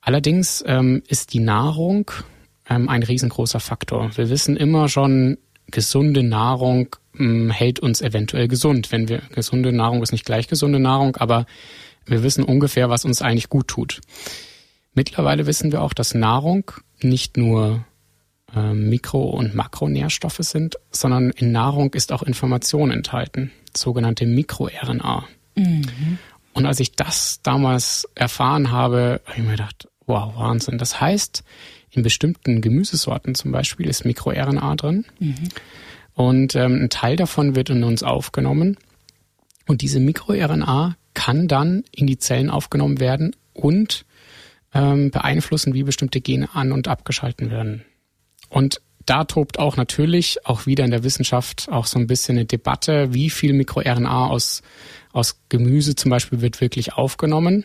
[0.01, 2.11] Allerdings ähm, ist die Nahrung
[2.69, 4.11] ähm, ein riesengroßer Faktor.
[4.17, 5.39] Wir wissen immer schon,
[5.71, 8.93] gesunde Nahrung ähm, hält uns eventuell gesund.
[8.93, 11.47] Wenn wir gesunde Nahrung ist nicht gleich gesunde Nahrung, aber
[12.07, 14.01] wir wissen ungefähr, was uns eigentlich gut tut.
[14.95, 17.85] Mittlerweile wissen wir auch, dass Nahrung nicht nur
[18.55, 25.27] äh, Mikro- und Makronährstoffe sind, sondern in Nahrung ist auch Information enthalten, sogenannte MikroRNA.
[25.57, 26.19] Mhm.
[26.55, 30.79] Und als ich das damals erfahren habe, habe ich mir gedacht, wow, Wahnsinn.
[30.79, 31.45] Das heißt,
[31.97, 35.05] in bestimmten Gemüsesorten zum Beispiel ist MikroRNA drin.
[35.19, 35.49] Mhm.
[36.15, 38.77] Und ähm, ein Teil davon wird in uns aufgenommen.
[39.67, 44.05] Und diese MikroRNA kann dann in die Zellen aufgenommen werden und
[44.75, 47.85] ähm, beeinflussen, wie bestimmte Gene an- und abgeschalten werden.
[48.49, 52.45] Und da tobt auch natürlich auch wieder in der Wissenschaft auch so ein bisschen eine
[52.45, 54.63] Debatte, wie viel MikroRNA aus,
[55.13, 57.65] aus Gemüse zum Beispiel wird wirklich aufgenommen.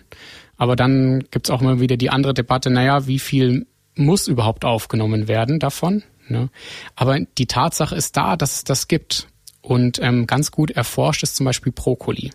[0.58, 3.65] Aber dann gibt's auch immer wieder die andere Debatte, naja, wie viel
[4.06, 6.04] muss überhaupt aufgenommen werden davon?
[6.28, 6.50] Ne?
[6.96, 9.28] Aber die Tatsache ist da, dass es das gibt.
[9.62, 12.32] Und ähm, ganz gut erforscht ist zum Beispiel Brokkoli.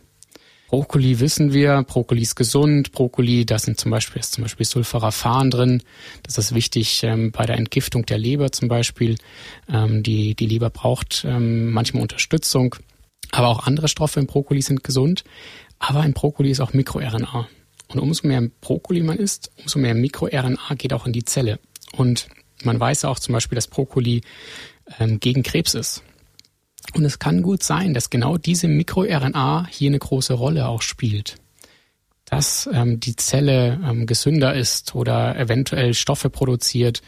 [0.69, 5.51] Brokkoli wissen wir, Brokkoli ist gesund, Brokkoli, da sind zum Beispiel, ist zum Beispiel Sulforaphan
[5.51, 5.83] drin.
[6.25, 9.17] Das ist wichtig ähm, bei der Entgiftung der Leber zum Beispiel.
[9.73, 12.77] Ähm, die, die Leber braucht ähm, manchmal Unterstützung.
[13.31, 15.25] Aber auch andere Stoffe im Brokkoli sind gesund.
[15.79, 17.49] Aber in Brokkoli ist auch MikroRNA.
[17.89, 21.59] Und umso mehr Brokkoli man isst, umso mehr MikroRNA geht auch in die Zelle.
[21.93, 22.29] Und
[22.65, 24.23] man weiß auch zum Beispiel, dass Brokkoli
[24.99, 26.03] ähm, gegen Krebs ist.
[26.95, 31.37] Und es kann gut sein, dass genau diese MikroRNA hier eine große Rolle auch spielt.
[32.25, 37.03] Dass ähm, die Zelle ähm, gesünder ist oder eventuell Stoffe produziert,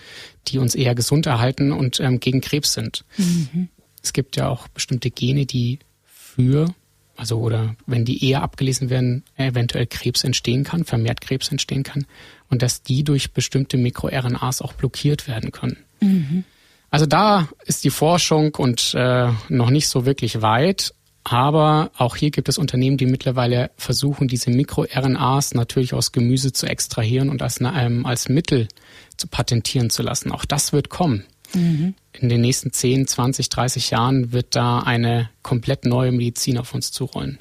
[0.47, 3.05] die uns eher gesund erhalten und ähm, gegen Krebs sind.
[3.17, 3.69] Mhm.
[4.03, 6.73] Es gibt ja auch bestimmte Gene, die für,
[7.19, 12.07] also oder wenn die eher abgelesen werden, eventuell Krebs entstehen kann, vermehrt Krebs entstehen kann
[12.49, 15.79] und dass die durch bestimmte MikroRNAs auch blockiert werden können.
[16.01, 16.45] Mhm.
[16.91, 20.95] Also da ist die Forschung und äh, noch nicht so wirklich weit.
[21.25, 26.67] Aber auch hier gibt es Unternehmen, die mittlerweile versuchen, diese Mikro-RNAs natürlich aus Gemüse zu
[26.67, 28.69] extrahieren und als, ähm, als Mittel
[29.17, 30.31] zu patentieren zu lassen.
[30.31, 31.25] Auch das wird kommen.
[31.53, 31.95] Mhm.
[32.21, 36.91] In den nächsten 10, 20, 30 Jahren wird da eine komplett neue Medizin auf uns
[36.91, 37.39] zurollen.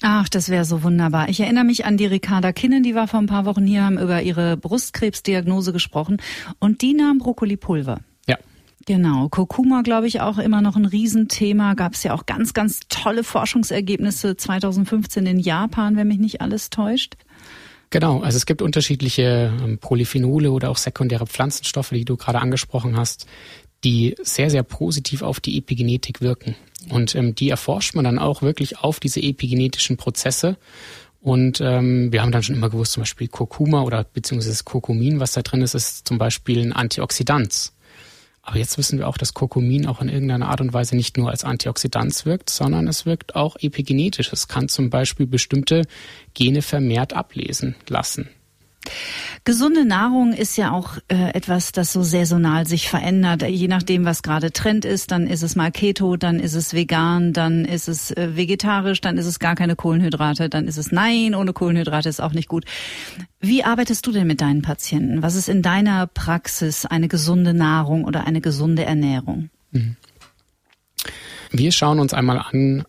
[0.00, 1.28] Ach, das wäre so wunderbar.
[1.28, 3.98] Ich erinnere mich an die Ricarda Kinnen, die war vor ein paar Wochen hier, haben
[3.98, 6.18] über ihre Brustkrebsdiagnose gesprochen
[6.60, 8.00] und die nahm Brokkolipulver.
[8.88, 11.74] Genau, Kurkuma, glaube ich, auch immer noch ein Riesenthema.
[11.74, 16.70] Gab es ja auch ganz, ganz tolle Forschungsergebnisse 2015 in Japan, wenn mich nicht alles
[16.70, 17.16] täuscht.
[17.90, 22.96] Genau, also es gibt unterschiedliche ähm, Polyphenole oder auch sekundäre Pflanzenstoffe, die du gerade angesprochen
[22.96, 23.26] hast,
[23.84, 26.56] die sehr, sehr positiv auf die Epigenetik wirken.
[26.90, 30.56] Und ähm, die erforscht man dann auch wirklich auf diese epigenetischen Prozesse.
[31.20, 35.32] Und ähm, wir haben dann schon immer gewusst, zum Beispiel Kurkuma oder beziehungsweise Kurkumin, was
[35.32, 37.72] da drin ist, ist zum Beispiel ein Antioxidant.
[38.48, 41.28] Aber jetzt wissen wir auch, dass Kurkumin auch in irgendeiner Art und Weise nicht nur
[41.28, 44.32] als Antioxidant wirkt, sondern es wirkt auch epigenetisch.
[44.32, 45.82] Es kann zum Beispiel bestimmte
[46.32, 48.30] Gene vermehrt ablesen lassen.
[49.44, 53.42] Gesunde Nahrung ist ja auch äh, etwas, das so saisonal sich verändert.
[53.42, 57.32] Je nachdem, was gerade Trend ist, dann ist es mal Keto, dann ist es vegan,
[57.32, 61.34] dann ist es äh, vegetarisch, dann ist es gar keine Kohlenhydrate, dann ist es nein,
[61.34, 62.64] ohne Kohlenhydrate ist auch nicht gut.
[63.40, 65.22] Wie arbeitest du denn mit deinen Patienten?
[65.22, 69.50] Was ist in deiner Praxis eine gesunde Nahrung oder eine gesunde Ernährung?
[69.70, 69.96] Mhm.
[71.50, 72.84] Wir schauen uns einmal an,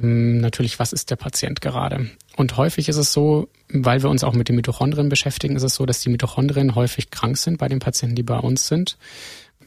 [0.00, 2.10] ähm, natürlich, was ist der Patient gerade?
[2.38, 5.74] Und häufig ist es so, weil wir uns auch mit den Mitochondrien beschäftigen, ist es
[5.74, 8.96] so, dass die Mitochondrien häufig krank sind bei den Patienten, die bei uns sind.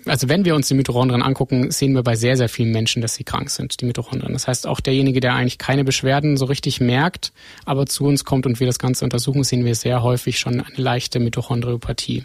[0.05, 3.15] Also wenn wir uns die Mitochondrien angucken, sehen wir bei sehr, sehr vielen Menschen, dass
[3.15, 4.31] sie krank sind, die Mitochondrien.
[4.31, 7.33] Das heißt, auch derjenige, der eigentlich keine Beschwerden so richtig merkt,
[7.65, 10.77] aber zu uns kommt und wir das Ganze untersuchen, sehen wir sehr häufig schon eine
[10.77, 12.23] leichte Mitochondriopathie.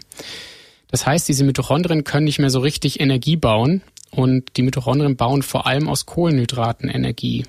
[0.89, 3.81] Das heißt, diese Mitochondrien können nicht mehr so richtig Energie bauen
[4.11, 7.43] und die Mitochondrien bauen vor allem aus Kohlenhydraten Energie.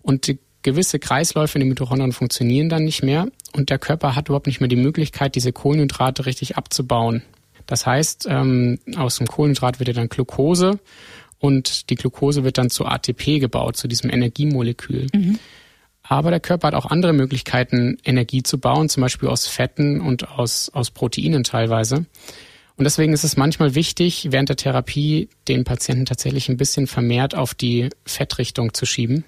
[0.00, 4.28] Und die gewisse Kreisläufe in den Mitochondrien funktionieren dann nicht mehr und der Körper hat
[4.28, 7.22] überhaupt nicht mehr die Möglichkeit, diese Kohlenhydrate richtig abzubauen.
[7.66, 10.78] Das heißt, ähm, aus dem Kohlenhydrat wird ja dann Glucose
[11.38, 15.06] und die Glucose wird dann zu ATP gebaut, zu diesem Energiemolekül.
[15.14, 15.38] Mhm.
[16.02, 20.28] Aber der Körper hat auch andere Möglichkeiten, Energie zu bauen, zum Beispiel aus Fetten und
[20.28, 22.06] aus, aus Proteinen teilweise.
[22.76, 27.36] Und deswegen ist es manchmal wichtig, während der Therapie den Patienten tatsächlich ein bisschen vermehrt
[27.36, 29.24] auf die Fettrichtung zu schieben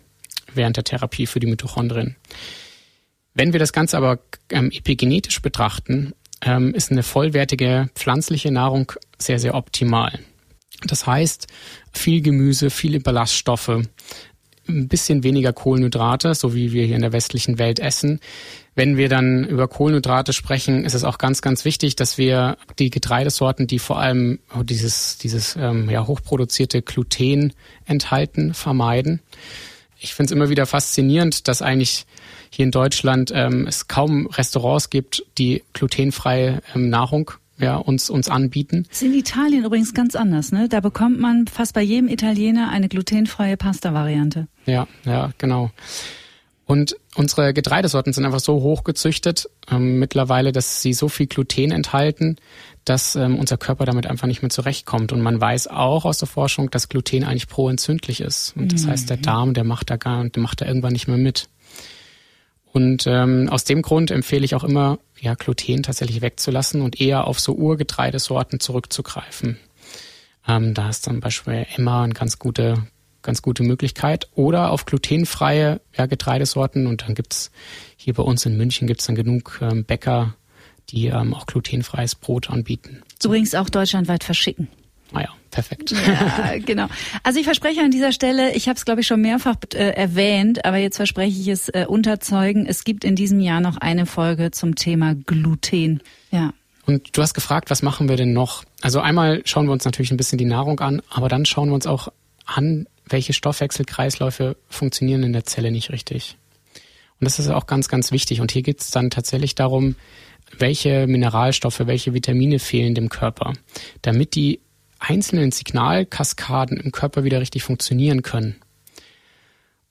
[0.54, 2.16] während der Therapie für die Mitochondrien.
[3.34, 4.18] Wenn wir das Ganze aber
[4.50, 6.12] ähm, epigenetisch betrachten,
[6.42, 10.18] ähm, ist eine vollwertige pflanzliche Nahrung sehr, sehr optimal.
[10.84, 11.46] Das heißt,
[11.92, 13.80] viel Gemüse, viele Ballaststoffe,
[14.68, 18.20] ein bisschen weniger Kohlenhydrate, so wie wir hier in der westlichen Welt essen.
[18.74, 22.90] Wenn wir dann über Kohlenhydrate sprechen, ist es auch ganz, ganz wichtig, dass wir die
[22.90, 27.52] Getreidesorten, die vor allem dieses, dieses ähm, ja, hochproduzierte Gluten
[27.86, 29.20] enthalten, vermeiden
[30.02, 32.06] ich finde es immer wieder faszinierend, dass eigentlich
[32.50, 38.28] hier in Deutschland ähm, es kaum Restaurants gibt, die glutenfreie ähm, Nahrung ja, uns, uns
[38.28, 38.84] anbieten.
[38.88, 40.68] Das ist in Italien übrigens ganz anders, ne?
[40.68, 44.48] Da bekommt man fast bei jedem Italiener eine glutenfreie Pasta-Variante.
[44.66, 45.70] Ja, ja, genau.
[46.66, 51.70] Und unsere Getreidesorten sind einfach so hoch gezüchtet ähm, mittlerweile, dass sie so viel Gluten
[51.70, 52.36] enthalten,
[52.84, 55.12] dass ähm, unser Körper damit einfach nicht mehr zurechtkommt.
[55.12, 58.54] Und man weiß auch aus der Forschung, dass Gluten eigentlich proentzündlich ist.
[58.56, 58.90] Und das mhm.
[58.90, 59.16] heißt, der.
[59.18, 61.48] Darm, der macht da gar, der macht da irgendwann nicht mehr mit.
[62.72, 67.26] Und ähm, aus dem Grund empfehle ich auch immer, ja, Gluten tatsächlich wegzulassen und eher
[67.26, 69.58] auf so Urgetreidesorten zurückzugreifen.
[70.48, 72.86] Ähm, da ist dann beispielsweise Emma eine ganz gute,
[73.20, 74.28] ganz gute Möglichkeit.
[74.34, 76.86] Oder auf glutenfreie ja, Getreidesorten.
[76.86, 77.50] Und dann gibt's
[77.96, 80.34] hier bei uns in München gibt's dann genug ähm, Bäcker,
[80.92, 83.02] die ähm, auch glutenfreies Brot anbieten.
[83.24, 84.68] Übrigens auch deutschlandweit verschicken.
[85.12, 85.90] Ah ja, perfekt.
[85.90, 86.86] Ja, genau.
[87.22, 90.64] Also ich verspreche an dieser Stelle, ich habe es glaube ich schon mehrfach äh, erwähnt,
[90.64, 94.50] aber jetzt verspreche ich es äh, unterzeugen, es gibt in diesem Jahr noch eine Folge
[94.50, 96.00] zum Thema Gluten.
[96.30, 96.52] Ja.
[96.86, 98.64] Und du hast gefragt, was machen wir denn noch?
[98.80, 101.74] Also einmal schauen wir uns natürlich ein bisschen die Nahrung an, aber dann schauen wir
[101.74, 102.08] uns auch
[102.44, 106.36] an, welche Stoffwechselkreisläufe funktionieren in der Zelle nicht richtig.
[107.20, 108.40] Und das ist auch ganz, ganz wichtig.
[108.40, 109.94] Und hier geht es dann tatsächlich darum,
[110.58, 113.52] welche Mineralstoffe, welche Vitamine fehlen dem Körper,
[114.02, 114.60] damit die
[114.98, 118.56] einzelnen Signalkaskaden im Körper wieder richtig funktionieren können.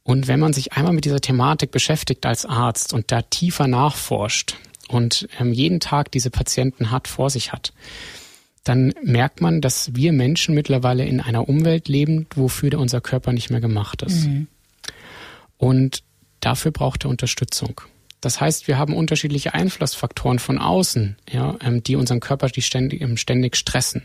[0.04, 4.56] Und wenn man sich einmal mit dieser Thematik beschäftigt als Arzt und da tiefer nachforscht
[4.88, 7.74] und ähm, jeden Tag diese Patienten hat, vor sich hat,
[8.64, 13.50] dann merkt man, dass wir Menschen mittlerweile in einer Umwelt leben, wofür unser Körper nicht
[13.50, 14.26] mehr gemacht ist.
[14.26, 14.48] Mhm.
[15.58, 16.04] Und
[16.40, 17.82] dafür braucht er Unterstützung.
[18.22, 23.02] Das heißt, wir haben unterschiedliche Einflussfaktoren von außen, ja, ähm, die unseren Körper die ständig,
[23.02, 24.04] ähm, ständig stressen.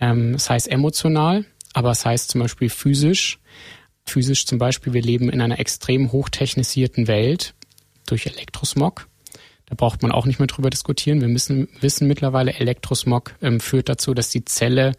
[0.00, 3.40] Ähm, das heißt emotional, aber es heißt zum Beispiel physisch.
[4.06, 7.54] Physisch zum Beispiel, wir leben in einer extrem hochtechnisierten Welt
[8.06, 9.08] durch Elektrosmog.
[9.66, 11.20] Da braucht man auch nicht mehr drüber diskutieren.
[11.20, 14.92] Wir müssen wissen mittlerweile, Elektrosmog ähm, führt dazu, dass die Zelle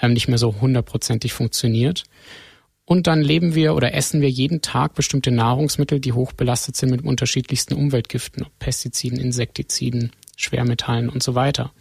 [0.00, 2.04] ähm, nicht mehr so hundertprozentig funktioniert.
[2.86, 7.04] Und dann leben wir oder essen wir jeden Tag bestimmte Nahrungsmittel, die hochbelastet sind mit
[7.04, 11.72] unterschiedlichsten Umweltgiften, Pestiziden, Insektiziden, Schwermetallen und so weiter.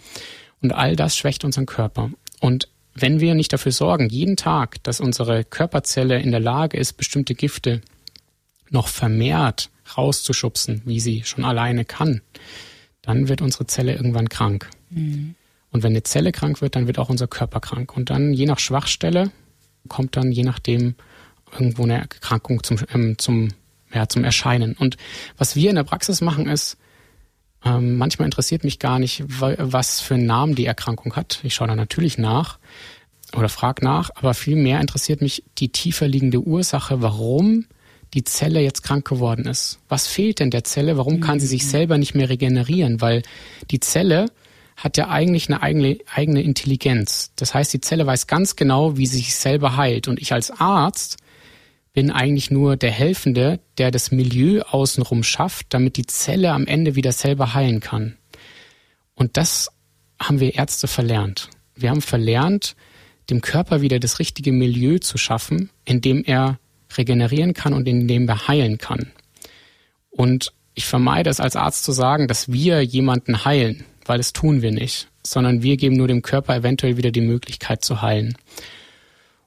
[0.62, 2.10] Und all das schwächt unseren Körper.
[2.42, 6.94] Und wenn wir nicht dafür sorgen, jeden Tag, dass unsere Körperzelle in der Lage ist,
[6.94, 7.82] bestimmte Gifte
[8.72, 12.22] noch vermehrt rauszuschubsen, wie sie schon alleine kann,
[13.04, 14.72] dann wird unsere Zelle irgendwann krank.
[14.90, 15.36] Mhm.
[15.70, 17.96] Und wenn eine Zelle krank wird, dann wird auch unser Körper krank.
[17.96, 19.32] Und dann je nach Schwachstelle
[19.88, 20.96] kommt dann je nachdem
[21.52, 23.50] irgendwo eine Erkrankung zum, ähm, zum,
[23.94, 24.74] ja, zum Erscheinen.
[24.74, 24.98] Und
[25.38, 26.78] was wir in der Praxis machen ist,
[27.64, 31.40] ähm, manchmal interessiert mich gar nicht, was für einen Namen die Erkrankung hat.
[31.44, 32.60] Ich schaue da natürlich nach
[33.36, 37.66] oder frage nach, aber vielmehr interessiert mich die tiefer liegende Ursache, warum
[38.14, 39.80] die Zelle jetzt krank geworden ist.
[39.90, 40.98] Was fehlt denn der Zelle?
[40.98, 41.70] Warum kann sie sich mhm.
[41.70, 43.02] selber nicht mehr regenerieren?
[43.02, 43.24] Weil
[43.72, 44.28] die Zelle
[44.76, 47.32] hat ja eigentlich eine eigene, eigene Intelligenz.
[47.36, 50.08] Das heißt, die Zelle weiß ganz genau, wie sie sich selber heilt.
[50.08, 51.18] Und ich als Arzt
[51.94, 56.96] bin eigentlich nur der Helfende, der das Milieu außenrum schafft, damit die Zelle am Ende
[56.96, 58.18] wieder selber heilen kann.
[59.14, 59.72] Und das
[60.20, 61.50] haben wir Ärzte verlernt.
[61.76, 62.76] Wir haben verlernt,
[63.30, 66.60] dem Körper wieder das richtige Milieu zu schaffen, in dem er
[66.98, 69.12] regenerieren kann und in dem er heilen kann.
[70.10, 74.62] Und ich vermeide es als Arzt zu sagen, dass wir jemanden heilen, weil das tun
[74.62, 78.38] wir nicht, sondern wir geben nur dem Körper eventuell wieder die Möglichkeit zu heilen.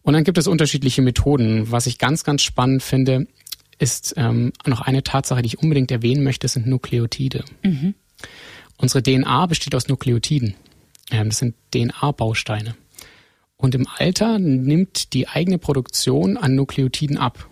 [0.02, 1.70] Und dann gibt es unterschiedliche Methoden.
[1.70, 3.26] Was ich ganz, ganz spannend finde,
[3.78, 7.44] ist ähm, noch eine Tatsache, die ich unbedingt erwähnen möchte, sind Nukleotide.
[7.62, 7.94] Mhm.
[8.76, 10.54] Unsere DNA besteht aus Nukleotiden.
[11.10, 12.74] Ähm, das sind DNA-Bausteine.
[13.56, 17.48] Und im Alter nimmt die eigene Produktion an Nukleotiden ab.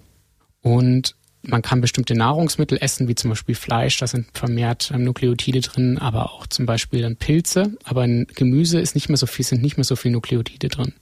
[0.62, 1.16] Und
[1.49, 5.99] man kann bestimmte Nahrungsmittel essen, wie zum Beispiel Fleisch, da sind vermehrt ähm, Nukleotide drin,
[5.99, 7.77] aber auch zum Beispiel dann Pilze.
[7.85, 10.95] Aber in Gemüse ist nicht mehr so viel, sind nicht mehr so viel Nukleotide drin.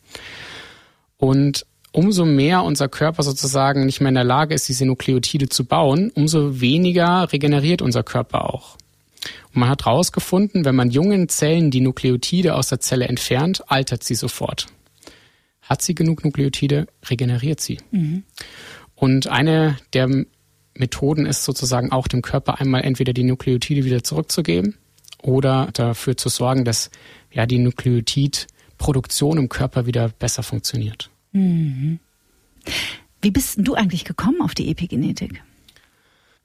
[1.16, 5.64] Und umso mehr unser Körper sozusagen nicht mehr in der Lage ist, diese Nukleotide zu
[5.64, 8.76] bauen, umso weniger regeneriert unser Körper auch.
[9.54, 14.02] Und man hat herausgefunden, wenn man jungen Zellen die Nukleotide aus der Zelle entfernt, altert
[14.02, 14.66] sie sofort.
[15.62, 17.78] Hat sie genug Nukleotide, regeneriert sie.
[17.90, 18.24] Mhm.
[18.96, 20.08] Und eine der
[20.76, 24.76] Methoden ist sozusagen auch dem Körper einmal entweder die Nukleotide wieder zurückzugeben
[25.22, 26.90] oder dafür zu sorgen, dass
[27.30, 31.10] ja die Nukleotidproduktion im Körper wieder besser funktioniert.
[31.32, 31.98] Mhm.
[33.22, 35.42] Wie bist du eigentlich gekommen auf die Epigenetik?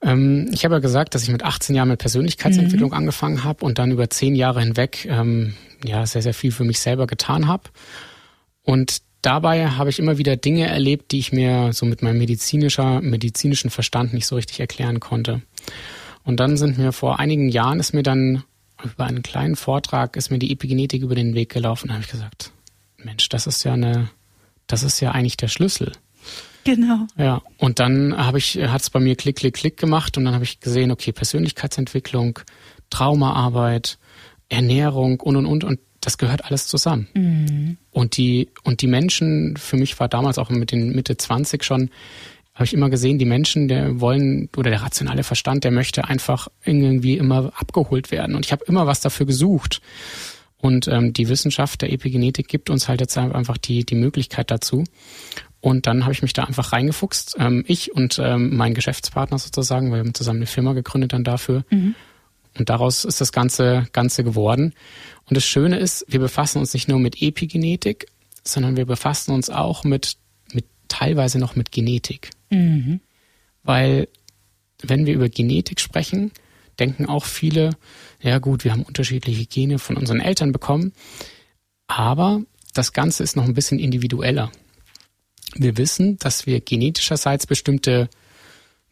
[0.02, 2.96] Ähm, ich habe ja gesagt, dass ich mit 18 Jahren mit Persönlichkeitsentwicklung mhm.
[2.96, 6.80] angefangen habe und dann über zehn Jahre hinweg ähm, ja sehr, sehr viel für mich
[6.80, 7.64] selber getan habe.
[8.62, 13.00] Und dabei habe ich immer wieder Dinge erlebt, die ich mir so mit meinem medizinischer,
[13.00, 15.42] medizinischen Verstand nicht so richtig erklären konnte.
[16.24, 18.44] Und dann sind mir vor einigen Jahren ist mir dann
[18.82, 21.88] über einen kleinen Vortrag ist mir die Epigenetik über den Weg gelaufen.
[21.88, 22.52] Da habe ich gesagt,
[22.96, 24.10] Mensch, das ist ja eine,
[24.66, 25.92] das ist ja eigentlich der Schlüssel.
[26.64, 27.06] Genau.
[27.16, 30.34] Ja, und dann habe ich, hat es bei mir Klick, Klick, Klick gemacht und dann
[30.34, 32.40] habe ich gesehen, okay, Persönlichkeitsentwicklung,
[32.90, 33.98] Traumaarbeit,
[34.48, 37.08] Ernährung und und und und das gehört alles zusammen.
[37.14, 37.76] Mhm.
[37.90, 41.90] Und die, und die Menschen, für mich war damals auch mit den Mitte 20 schon,
[42.54, 46.48] habe ich immer gesehen, die Menschen, der wollen, oder der rationale Verstand, der möchte einfach
[46.64, 48.34] irgendwie immer abgeholt werden.
[48.34, 49.80] Und ich habe immer was dafür gesucht.
[50.58, 54.84] Und ähm, die Wissenschaft der Epigenetik gibt uns halt jetzt einfach die, die Möglichkeit dazu.
[55.60, 57.36] Und dann habe ich mich da einfach reingefuchst.
[57.38, 61.64] Ähm, ich und ähm, mein Geschäftspartner sozusagen, wir haben zusammen eine Firma gegründet dann dafür.
[61.70, 61.94] Mhm.
[62.58, 64.74] Und daraus ist das Ganze, Ganze geworden.
[65.30, 68.06] Und das Schöne ist, wir befassen uns nicht nur mit Epigenetik,
[68.42, 70.16] sondern wir befassen uns auch mit,
[70.52, 72.30] mit teilweise noch mit Genetik.
[72.50, 73.00] Mhm.
[73.62, 74.08] Weil
[74.82, 76.32] wenn wir über Genetik sprechen,
[76.80, 77.70] denken auch viele,
[78.20, 80.92] ja gut, wir haben unterschiedliche Gene von unseren Eltern bekommen,
[81.86, 82.42] aber
[82.74, 84.50] das Ganze ist noch ein bisschen individueller.
[85.54, 88.08] Wir wissen, dass wir genetischerseits bestimmte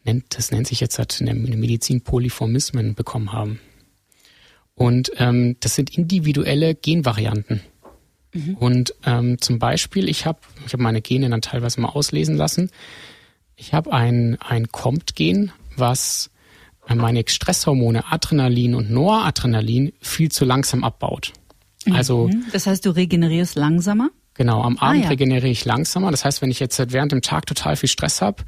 [0.05, 3.59] nennt, das nennt sich jetzt halt in der Medizin Polyformismen bekommen haben.
[4.79, 7.59] Und ähm, das sind individuelle Genvarianten.
[8.33, 8.55] Mhm.
[8.55, 12.71] Und ähm, zum Beispiel, ich habe ich hab meine Gene dann teilweise mal auslesen lassen.
[13.57, 16.29] Ich habe ein, ein COMT-Gen, was
[16.87, 21.33] meine Stresshormone Adrenalin und Noradrenalin viel zu langsam abbaut.
[21.91, 22.45] Also mhm.
[22.53, 24.11] das heißt, du regenerierst langsamer?
[24.35, 25.09] Genau, am Abend ah, ja.
[25.09, 26.09] regeneriere ich langsamer.
[26.09, 28.45] Das heißt, wenn ich jetzt während dem Tag total viel Stress habe,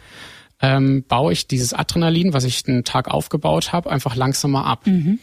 [0.61, 4.87] ähm, baue ich dieses Adrenalin, was ich den Tag aufgebaut habe, einfach langsamer ab.
[4.87, 5.19] Mhm.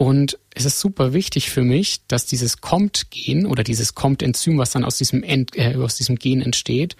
[0.00, 4.82] Und es ist super wichtig für mich, dass dieses COMT-Gen oder dieses COMT-Enzym, was dann
[4.82, 6.96] aus diesem, End, äh, aus diesem Gen entsteht,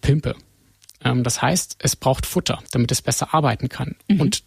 [0.00, 0.36] pimpe.
[1.02, 3.96] Ähm, das heißt, es braucht Futter, damit es besser arbeiten kann.
[4.06, 4.20] Mhm.
[4.20, 4.44] Und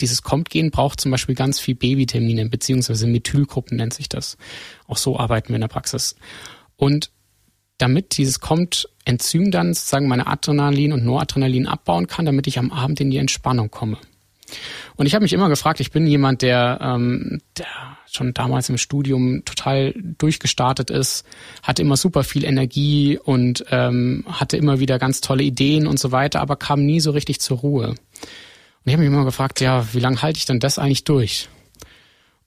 [0.00, 4.36] dieses COMT-Gen braucht zum Beispiel ganz viel B-Vitamine, beziehungsweise Methylgruppen nennt sich das.
[4.88, 6.16] Auch so arbeiten wir in der Praxis.
[6.74, 7.12] Und
[7.78, 13.00] damit dieses COMT-Enzym dann sozusagen meine Adrenalin und Noradrenalin abbauen kann, damit ich am Abend
[13.00, 13.98] in die Entspannung komme.
[14.96, 17.66] Und ich habe mich immer gefragt, ich bin jemand, der, ähm, der
[18.10, 21.26] schon damals im Studium total durchgestartet ist,
[21.62, 26.12] hatte immer super viel Energie und ähm, hatte immer wieder ganz tolle Ideen und so
[26.12, 27.88] weiter, aber kam nie so richtig zur Ruhe.
[27.88, 27.96] Und
[28.84, 31.48] ich habe mich immer gefragt, ja, wie lange halte ich denn das eigentlich durch?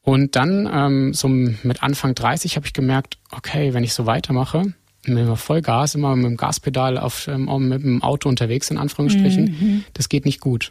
[0.02, 4.74] Und dann, ähm, so mit Anfang 30, habe ich gemerkt, okay, wenn ich so weitermache,
[5.06, 9.84] mit Vollgas, immer mit dem Gaspedal auf, ähm, mit dem Auto unterwegs, in Anführungsstrichen, mhm.
[9.94, 10.70] das geht nicht gut.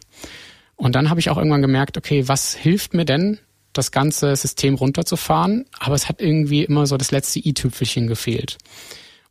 [0.79, 3.37] Und dann habe ich auch irgendwann gemerkt, okay, was hilft mir denn,
[3.73, 5.65] das ganze System runterzufahren?
[5.77, 8.57] Aber es hat irgendwie immer so das letzte i-Tüpfelchen gefehlt.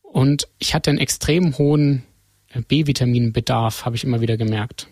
[0.03, 2.03] Und ich hatte einen extrem hohen
[2.51, 4.89] äh, B-Vitaminbedarf, habe ich immer wieder gemerkt.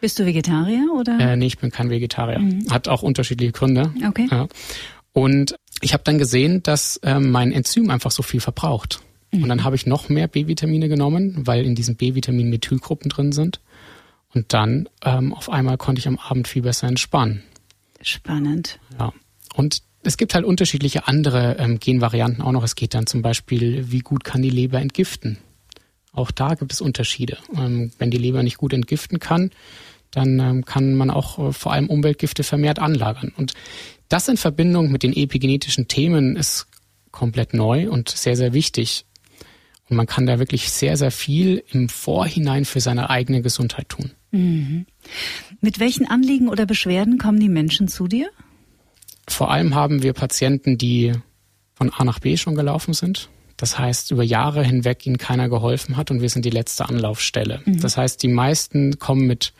[0.00, 1.18] Bist du Vegetarier oder?
[1.20, 2.38] Äh, nee, ich bin kein Vegetarier.
[2.38, 2.70] Mhm.
[2.70, 3.92] Hat auch unterschiedliche Gründe.
[4.08, 4.28] Okay.
[4.30, 4.48] Ja.
[5.12, 9.00] Und ich habe dann gesehen, dass äh, mein Enzym einfach so viel verbraucht.
[9.30, 9.42] Mhm.
[9.42, 13.60] Und dann habe ich noch mehr B-Vitamine genommen, weil in diesen B-Vitamin Methylgruppen drin sind.
[14.34, 17.42] Und dann ähm, auf einmal konnte ich am Abend viel besser entspannen.
[18.00, 18.78] Spannend.
[18.98, 19.12] Ja.
[19.54, 22.64] Und es gibt halt unterschiedliche andere ähm, Genvarianten auch noch.
[22.64, 25.38] Es geht dann zum Beispiel, wie gut kann die Leber entgiften.
[26.12, 27.38] Auch da gibt es Unterschiede.
[27.56, 29.50] Ähm, wenn die Leber nicht gut entgiften kann,
[30.10, 33.32] dann ähm, kann man auch äh, vor allem Umweltgifte vermehrt anlagern.
[33.36, 33.54] Und
[34.08, 36.66] das in Verbindung mit den epigenetischen Themen ist
[37.10, 39.06] komplett neu und sehr, sehr wichtig.
[39.92, 44.12] Und man kann da wirklich sehr, sehr viel im Vorhinein für seine eigene Gesundheit tun.
[44.30, 44.86] Mhm.
[45.60, 48.30] Mit welchen Anliegen oder Beschwerden kommen die Menschen zu dir?
[49.28, 51.12] Vor allem haben wir Patienten, die
[51.74, 53.28] von A nach B schon gelaufen sind.
[53.58, 57.60] Das heißt, über Jahre hinweg ihnen keiner geholfen hat und wir sind die letzte Anlaufstelle.
[57.66, 57.82] Mhm.
[57.82, 59.52] Das heißt, die meisten kommen mit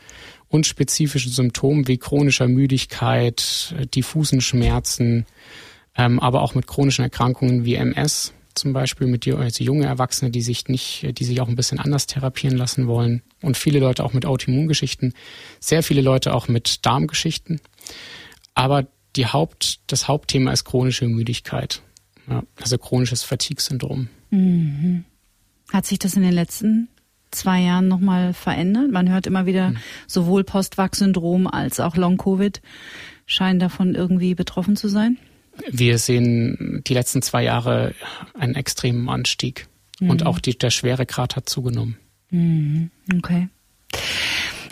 [0.49, 5.27] unspezifischen Symptomen wie chronischer Müdigkeit, diffusen Schmerzen,
[5.95, 10.31] ähm, aber auch mit chronischen Erkrankungen wie MS, zum Beispiel mit dir, also junge Erwachsene,
[10.31, 13.21] die sich nicht, die sich auch ein bisschen anders therapieren lassen wollen.
[13.41, 15.13] Und viele Leute auch mit Autoimmungeschichten,
[15.59, 17.59] sehr viele Leute auch mit Darmgeschichten.
[18.55, 21.81] Aber die Haupt, das Hauptthema ist chronische Müdigkeit.
[22.27, 24.07] Ja, also chronisches Fatigue-Syndrom.
[24.29, 25.05] Mhm.
[25.71, 26.87] Hat sich das in den letzten
[27.31, 28.91] zwei Jahren nochmal verändert?
[28.91, 29.77] Man hört immer wieder, mhm.
[30.07, 32.61] sowohl Postwachs-Syndrom als auch Long-Covid
[33.25, 35.17] scheinen davon irgendwie betroffen zu sein.
[35.69, 37.93] Wir sehen die letzten zwei Jahre
[38.33, 39.67] einen extremen Anstieg.
[39.99, 40.09] Mhm.
[40.09, 41.97] Und auch die, der Schweregrad hat zugenommen.
[42.29, 42.91] Mhm.
[43.17, 43.49] Okay.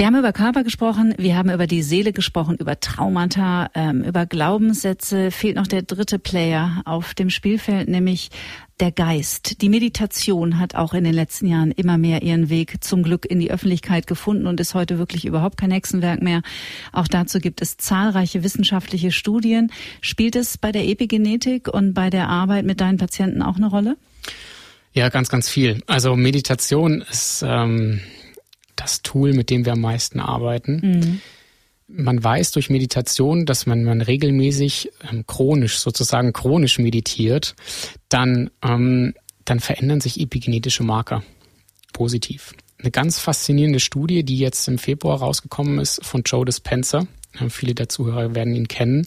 [0.02, 4.26] Wir haben über Körper gesprochen, wir haben über die Seele gesprochen, über Traumata, ähm, über
[4.26, 5.30] Glaubenssätze.
[5.30, 8.32] Fehlt noch der dritte Player auf dem Spielfeld, nämlich
[8.80, 9.62] der Geist.
[9.62, 13.40] Die Meditation hat auch in den letzten Jahren immer mehr ihren Weg zum Glück in
[13.40, 16.42] die Öffentlichkeit gefunden und ist heute wirklich überhaupt kein Hexenwerk mehr.
[16.92, 19.72] Auch dazu gibt es zahlreiche wissenschaftliche Studien.
[20.02, 23.98] Spielt es bei der Epigenetik und bei der Arbeit mit deinen Patienten auch eine Rolle?
[24.94, 25.84] Ja, ganz, ganz viel.
[25.86, 28.02] Also Meditation ist ähm,
[28.82, 30.82] das Tool, mit dem wir am meisten arbeiten.
[30.84, 31.22] Mhm.
[31.88, 37.56] Man weiß durch Meditation, dass man, man regelmäßig ähm, chronisch, sozusagen chronisch meditiert,
[38.10, 39.14] dann, ähm,
[39.46, 41.24] dann verändern sich epigenetische Marker
[41.92, 42.54] positiv.
[42.80, 47.06] Eine ganz faszinierende Studie, die jetzt im Februar rausgekommen ist von Joe Dispenza.
[47.40, 49.06] Äh, viele der Zuhörer werden ihn kennen.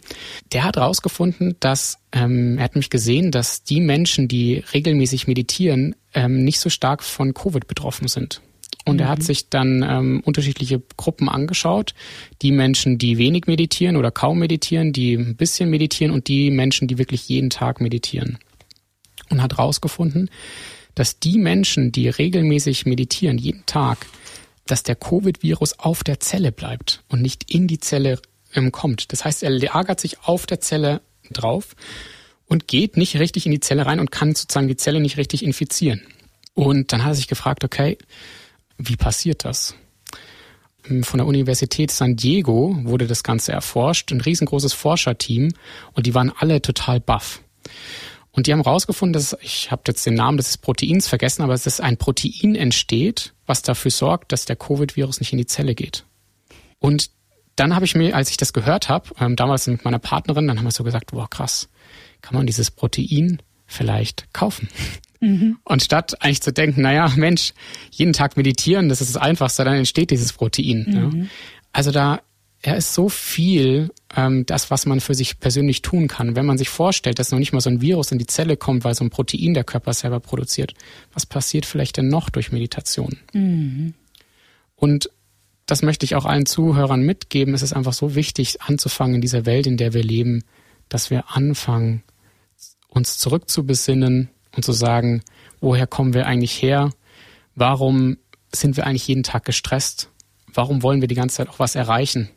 [0.52, 5.96] Der hat herausgefunden, dass ähm, er hat mich gesehen, dass die Menschen, die regelmäßig meditieren,
[6.12, 8.42] ähm, nicht so stark von Covid betroffen sind.
[8.84, 9.22] Und er hat mhm.
[9.22, 11.94] sich dann ähm, unterschiedliche Gruppen angeschaut.
[12.42, 16.86] Die Menschen, die wenig meditieren oder kaum meditieren, die ein bisschen meditieren und die Menschen,
[16.86, 18.38] die wirklich jeden Tag meditieren.
[19.30, 20.30] Und hat herausgefunden,
[20.94, 24.06] dass die Menschen, die regelmäßig meditieren, jeden Tag,
[24.66, 28.20] dass der Covid-Virus auf der Zelle bleibt und nicht in die Zelle
[28.54, 29.12] ähm, kommt.
[29.12, 31.74] Das heißt, er lagert sich auf der Zelle drauf
[32.46, 35.42] und geht nicht richtig in die Zelle rein und kann sozusagen die Zelle nicht richtig
[35.42, 36.02] infizieren.
[36.54, 37.98] Und dann hat er sich gefragt, okay,
[38.78, 39.74] wie passiert das?
[40.82, 45.54] Von der Universität San Diego wurde das Ganze erforscht, ein riesengroßes Forscherteam
[45.94, 47.40] und die waren alle total baff.
[48.32, 51.80] Und die haben herausgefunden, dass, ich habe jetzt den Namen des Proteins vergessen, aber dass
[51.80, 56.04] ein Protein entsteht, was dafür sorgt, dass der Covid-Virus nicht in die Zelle geht.
[56.80, 57.10] Und
[57.56, 60.58] dann habe ich mir, als ich das gehört habe, ähm, damals mit meiner Partnerin, dann
[60.58, 61.68] haben wir so gesagt, boah krass,
[62.20, 64.68] kann man dieses Protein vielleicht kaufen?
[65.24, 65.58] Mhm.
[65.64, 67.54] Und statt eigentlich zu denken, naja, Mensch,
[67.90, 70.86] jeden Tag meditieren, das ist das Einfachste, dann entsteht dieses Protein.
[70.86, 71.20] Mhm.
[71.20, 71.26] Ja.
[71.72, 72.20] Also da
[72.66, 76.34] er ist so viel, ähm, das, was man für sich persönlich tun kann.
[76.34, 78.84] Wenn man sich vorstellt, dass noch nicht mal so ein Virus in die Zelle kommt,
[78.84, 80.72] weil so ein Protein der Körper selber produziert,
[81.12, 83.18] was passiert vielleicht denn noch durch Meditation?
[83.34, 83.92] Mhm.
[84.76, 85.10] Und
[85.66, 87.52] das möchte ich auch allen Zuhörern mitgeben.
[87.52, 90.42] Es ist einfach so wichtig, anzufangen in dieser Welt, in der wir leben,
[90.88, 92.02] dass wir anfangen,
[92.88, 95.22] uns zurückzubesinnen und zu sagen,
[95.60, 96.90] woher kommen wir eigentlich her?
[97.54, 98.16] Warum
[98.52, 100.10] sind wir eigentlich jeden Tag gestresst?
[100.52, 102.30] Warum wollen wir die ganze Zeit auch was erreichen?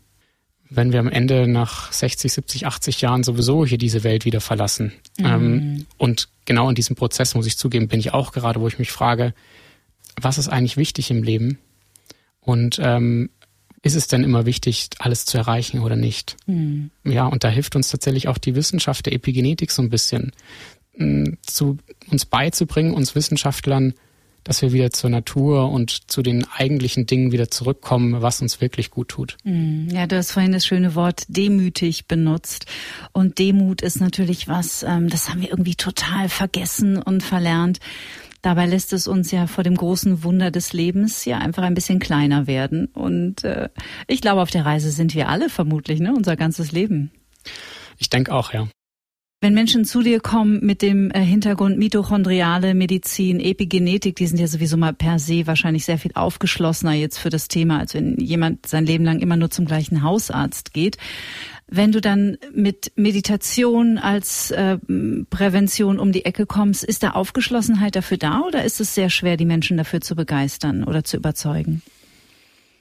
[0.70, 4.92] Wenn wir am Ende nach 60, 70, 80 Jahren sowieso hier diese Welt wieder verlassen.
[5.18, 5.26] Mhm.
[5.26, 8.80] Ähm, und genau in diesem Prozess, muss ich zugeben, bin ich auch gerade, wo ich
[8.80, 9.34] mich frage,
[10.20, 11.60] was ist eigentlich wichtig im Leben?
[12.42, 13.30] Und ähm,
[13.84, 16.36] ist es denn immer wichtig, alles zu erreichen oder nicht?
[16.48, 16.92] Mhm.
[17.04, 20.32] Ja, und da hilft uns tatsächlich auch die Wissenschaft der Epigenetik so ein bisschen,
[21.42, 21.78] zu
[22.12, 23.94] uns beizubringen, uns Wissenschaftlern,
[24.48, 28.92] dass wir wieder zur Natur und zu den eigentlichen Dingen wieder zurückkommen, was uns wirklich
[28.92, 29.36] gut tut.
[29.44, 32.66] Hm, ja, du hast vorhin das schöne Wort demütig benutzt.
[33.12, 37.80] Und Demut ist natürlich was, ähm, das haben wir irgendwie total vergessen und verlernt.
[38.42, 42.00] Dabei lässt es uns ja vor dem großen Wunder des Lebens ja einfach ein bisschen
[42.00, 42.86] kleiner werden.
[42.86, 43.68] Und äh,
[44.08, 46.14] ich glaube, auf der Reise sind wir alle vermutlich, ne?
[46.16, 47.12] Unser ganzes Leben.
[47.98, 48.70] Ich denke auch, ja.
[49.40, 54.48] Wenn Menschen zu dir kommen mit dem äh, Hintergrund mitochondriale Medizin, Epigenetik, die sind ja
[54.48, 58.66] sowieso mal per se wahrscheinlich sehr viel aufgeschlossener jetzt für das Thema, als wenn jemand
[58.66, 60.98] sein Leben lang immer nur zum gleichen Hausarzt geht.
[61.68, 64.80] Wenn du dann mit Meditation als äh,
[65.30, 69.38] Prävention um die Ecke kommst, ist da Aufgeschlossenheit dafür da oder ist es sehr schwer,
[69.38, 71.84] die Menschen dafür zu begeistern oder zu überzeugen?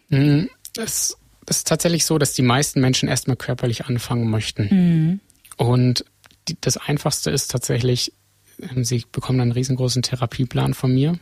[0.08, 0.48] Hm,
[0.78, 1.18] es
[1.50, 4.68] ist tatsächlich so, dass die meisten Menschen erstmal körperlich anfangen möchten.
[4.70, 5.20] Mhm.
[5.58, 6.04] Und
[6.48, 8.12] die, das Einfachste ist tatsächlich,
[8.60, 11.18] ähm, Sie bekommen einen riesengroßen Therapieplan von mir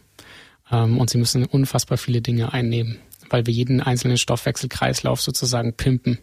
[0.70, 2.98] ähm, und Sie müssen unfassbar viele Dinge einnehmen,
[3.30, 6.18] weil wir jeden einzelnen Stoffwechselkreislauf sozusagen pimpen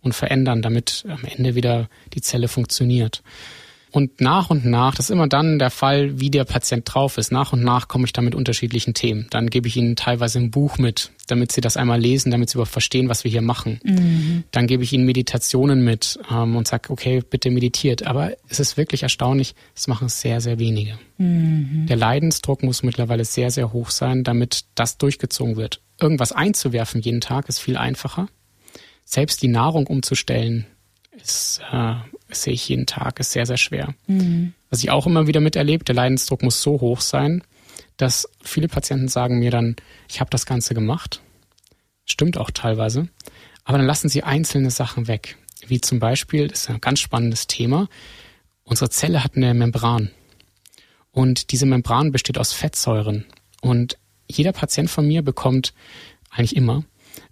[0.00, 3.22] und verändern, damit am Ende wieder die Zelle funktioniert.
[3.90, 7.32] Und nach und nach, das ist immer dann der Fall, wie der Patient drauf ist.
[7.32, 9.26] Nach und nach komme ich da mit unterschiedlichen Themen.
[9.30, 12.56] Dann gebe ich ihnen teilweise ein Buch mit, damit sie das einmal lesen, damit sie
[12.56, 13.80] überhaupt verstehen, was wir hier machen.
[13.84, 14.44] Mhm.
[14.50, 18.06] Dann gebe ich ihnen Meditationen mit ähm, und sage, okay, bitte meditiert.
[18.06, 20.98] Aber es ist wirklich erstaunlich, es machen sehr, sehr wenige.
[21.16, 21.86] Mhm.
[21.88, 25.80] Der Leidensdruck muss mittlerweile sehr, sehr hoch sein, damit das durchgezogen wird.
[26.00, 28.28] Irgendwas einzuwerfen jeden Tag ist viel einfacher.
[29.04, 30.66] Selbst die Nahrung umzustellen,
[31.28, 31.94] ist, äh,
[32.30, 33.94] sehe ich jeden Tag, ist sehr, sehr schwer.
[34.06, 34.54] Mhm.
[34.70, 37.42] Was ich auch immer wieder miterlebe, der Leidensdruck muss so hoch sein,
[37.96, 39.76] dass viele Patienten sagen mir dann,
[40.08, 41.20] ich habe das Ganze gemacht.
[42.04, 43.08] Stimmt auch teilweise.
[43.64, 45.36] Aber dann lassen sie einzelne Sachen weg.
[45.66, 47.88] Wie zum Beispiel, das ist ein ganz spannendes Thema,
[48.64, 50.10] unsere Zelle hat eine Membran.
[51.10, 53.26] Und diese Membran besteht aus Fettsäuren.
[53.60, 53.98] Und
[54.28, 55.74] jeder Patient von mir bekommt,
[56.30, 56.84] eigentlich immer,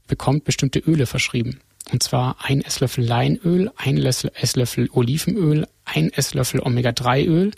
[0.07, 1.61] bekommt bestimmte Öle verschrieben.
[1.93, 7.53] Und zwar ein Esslöffel Leinöl, ein Esslöffel Olivenöl, ein Esslöffel Omega-3-Öl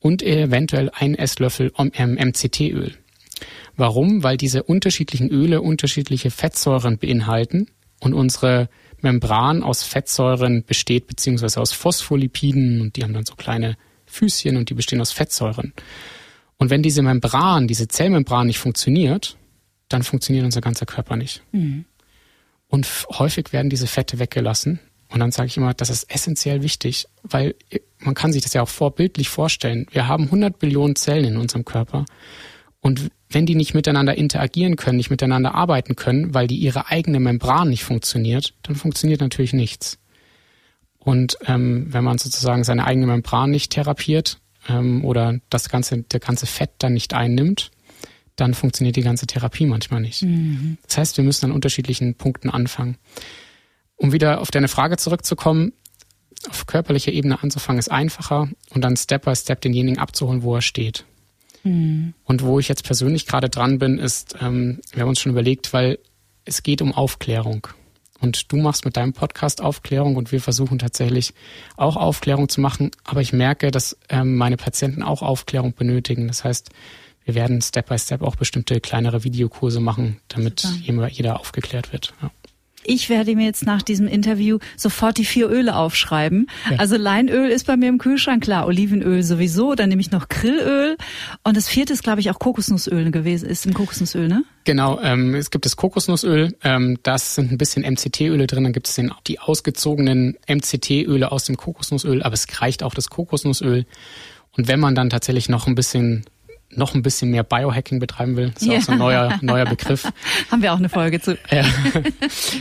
[0.00, 2.88] und eventuell ein Esslöffel MCT-Öl.
[2.88, 2.94] Ähm,
[3.76, 4.22] Warum?
[4.22, 7.68] Weil diese unterschiedlichen Öle unterschiedliche Fettsäuren beinhalten
[8.00, 8.68] und unsere
[9.00, 14.68] Membran aus Fettsäuren besteht, beziehungsweise aus Phospholipiden und die haben dann so kleine Füßchen und
[14.68, 15.72] die bestehen aus Fettsäuren.
[16.58, 19.38] Und wenn diese Membran, diese Zellmembran nicht funktioniert,
[19.88, 21.42] dann funktioniert unser ganzer Körper nicht.
[21.52, 21.86] Mhm.
[22.70, 24.78] Und häufig werden diese Fette weggelassen.
[25.08, 27.56] Und dann sage ich immer, das ist essentiell wichtig, weil
[27.98, 29.86] man kann sich das ja auch vorbildlich vorstellen.
[29.90, 32.06] Wir haben 100 Billionen Zellen in unserem Körper.
[32.80, 37.18] Und wenn die nicht miteinander interagieren können, nicht miteinander arbeiten können, weil die ihre eigene
[37.18, 39.98] Membran nicht funktioniert, dann funktioniert natürlich nichts.
[40.98, 46.20] Und ähm, wenn man sozusagen seine eigene Membran nicht therapiert ähm, oder das ganze, der
[46.20, 47.70] ganze Fett dann nicht einnimmt,
[48.40, 50.22] dann funktioniert die ganze Therapie manchmal nicht.
[50.22, 50.78] Mhm.
[50.86, 52.96] Das heißt, wir müssen an unterschiedlichen Punkten anfangen.
[53.96, 55.72] Um wieder auf deine Frage zurückzukommen,
[56.48, 60.62] auf körperlicher Ebene anzufangen ist einfacher und dann Step by Step denjenigen abzuholen, wo er
[60.62, 61.04] steht.
[61.64, 62.14] Mhm.
[62.24, 65.72] Und wo ich jetzt persönlich gerade dran bin, ist, ähm, wir haben uns schon überlegt,
[65.72, 65.98] weil
[66.44, 67.68] es geht um Aufklärung.
[68.20, 71.32] Und du machst mit deinem Podcast Aufklärung und wir versuchen tatsächlich
[71.76, 72.90] auch Aufklärung zu machen.
[73.04, 76.28] Aber ich merke, dass ähm, meine Patienten auch Aufklärung benötigen.
[76.28, 76.70] Das heißt,
[77.24, 81.08] wir werden Step by Step auch bestimmte kleinere Videokurse machen, damit Super.
[81.08, 82.14] jeder aufgeklärt wird.
[82.22, 82.30] Ja.
[82.82, 86.46] Ich werde mir jetzt nach diesem Interview sofort die vier Öle aufschreiben.
[86.70, 86.78] Ja.
[86.78, 90.96] Also Leinöl ist bei mir im Kühlschrank, klar, Olivenöl sowieso, dann nehme ich noch Grillöl
[91.44, 94.44] und das vierte ist, glaube ich, auch Kokosnussöl gewesen, ist im Kokosnussöl, ne?
[94.64, 98.88] Genau, ähm, es gibt das Kokosnussöl, ähm, das sind ein bisschen MCT-Öle drin, dann gibt
[98.88, 103.84] es den, die ausgezogenen MCT-Öle aus dem Kokosnussöl, aber es reicht auch das Kokosnussöl.
[104.56, 106.24] Und wenn man dann tatsächlich noch ein bisschen
[106.70, 108.78] noch ein bisschen mehr Biohacking betreiben will, das ist ja.
[108.78, 110.10] auch so ein neuer, neuer Begriff.
[110.50, 111.36] Haben wir auch eine Folge zu.
[111.50, 111.64] Ja.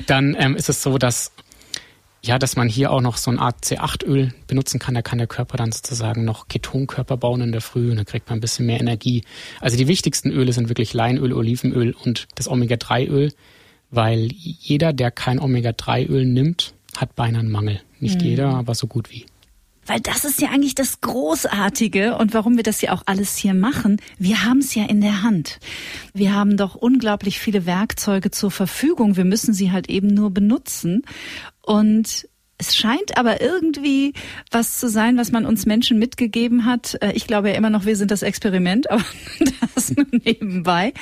[0.08, 1.32] Dann ähm, ist es so, dass
[2.22, 4.94] ja, dass man hier auch noch so eine Art C8-Öl benutzen kann.
[4.94, 8.30] Da kann der Körper dann sozusagen noch Ketonkörper bauen in der Früh und dann kriegt
[8.30, 9.24] man ein bisschen mehr Energie.
[9.62, 13.32] Also die wichtigsten Öle sind wirklich Leinöl, Olivenöl und das Omega-3-Öl,
[13.90, 17.82] weil jeder, der kein Omega-3-Öl nimmt, hat beinahe einen Mangel.
[18.00, 18.28] Nicht mhm.
[18.28, 19.26] jeder, aber so gut wie.
[19.90, 23.56] Weil das ist ja eigentlich das Großartige und warum wir das ja auch alles hier
[23.56, 24.00] machen.
[24.20, 25.60] Wir haben es ja in der Hand.
[26.14, 29.18] Wir haben doch unglaublich viele Werkzeuge zur Verfügung.
[29.18, 31.02] Wir müssen sie halt eben nur benutzen.
[31.64, 32.30] Und
[32.60, 34.14] es scheint aber irgendwie
[34.52, 36.96] was zu sein, was man uns Menschen mitgegeben hat.
[37.02, 39.04] Äh, ich glaube ja immer noch, wir sind das Experiment, aber
[39.74, 40.94] das nur nebenbei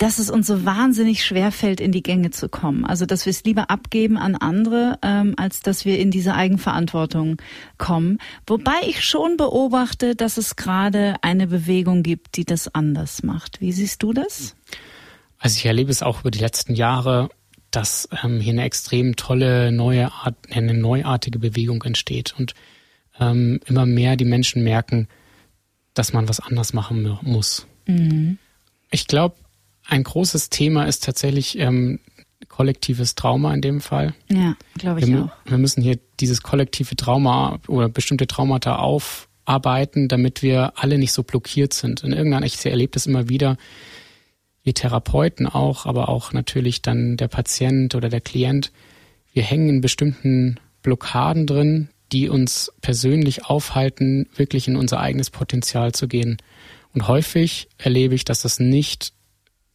[0.00, 2.86] dass es uns so wahnsinnig schwer fällt, in die Gänge zu kommen.
[2.86, 7.36] Also dass wir es lieber abgeben an andere, ähm, als dass wir in diese Eigenverantwortung
[7.76, 8.16] kommen.
[8.46, 13.60] Wobei ich schon beobachte, dass es gerade eine Bewegung gibt, die das anders macht.
[13.60, 14.56] Wie siehst du das?
[15.38, 17.28] Also ich erlebe es auch über die letzten Jahre,
[17.70, 22.54] dass ähm, hier eine extrem tolle neue Art, eine neuartige Bewegung entsteht und
[23.18, 25.08] ähm, immer mehr die Menschen merken,
[25.92, 27.66] dass man was anders machen muss.
[27.86, 28.38] Mhm.
[28.90, 29.36] Ich glaube,
[29.90, 31.98] ein großes Thema ist tatsächlich ähm,
[32.48, 34.14] kollektives Trauma in dem Fall.
[34.28, 35.50] Ja, glaube ich wir, auch.
[35.50, 41.22] Wir müssen hier dieses kollektive Trauma oder bestimmte Traumata aufarbeiten, damit wir alle nicht so
[41.22, 42.02] blockiert sind.
[42.02, 43.56] In irgendeiner, ich erlebe das immer wieder,
[44.62, 48.72] wir Therapeuten auch, aber auch natürlich dann der Patient oder der Klient.
[49.32, 55.92] Wir hängen in bestimmten Blockaden drin, die uns persönlich aufhalten, wirklich in unser eigenes Potenzial
[55.92, 56.38] zu gehen.
[56.92, 59.12] Und häufig erlebe ich, dass das nicht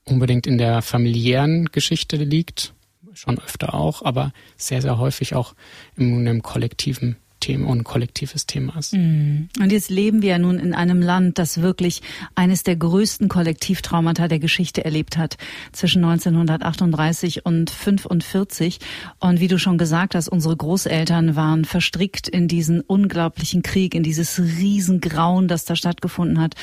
[0.06, 2.74] unbedingt in der familiären Geschichte liegt,
[3.14, 5.56] schon öfter auch, aber sehr, sehr häufig auch
[5.96, 8.94] in einem kollektiven Thema und kollektives Thema ist.
[8.94, 9.50] Mm.
[9.60, 12.02] Und jetzt leben wir ja nun in einem Land, das wirklich
[12.34, 15.38] eines der größten Kollektivtraumata der Geschichte erlebt hat,
[15.72, 18.80] zwischen 1938 und 45.
[19.20, 24.02] Und wie du schon gesagt hast, unsere Großeltern waren verstrickt in diesen unglaublichen Krieg, in
[24.02, 26.56] dieses Riesengrauen, das da stattgefunden hat.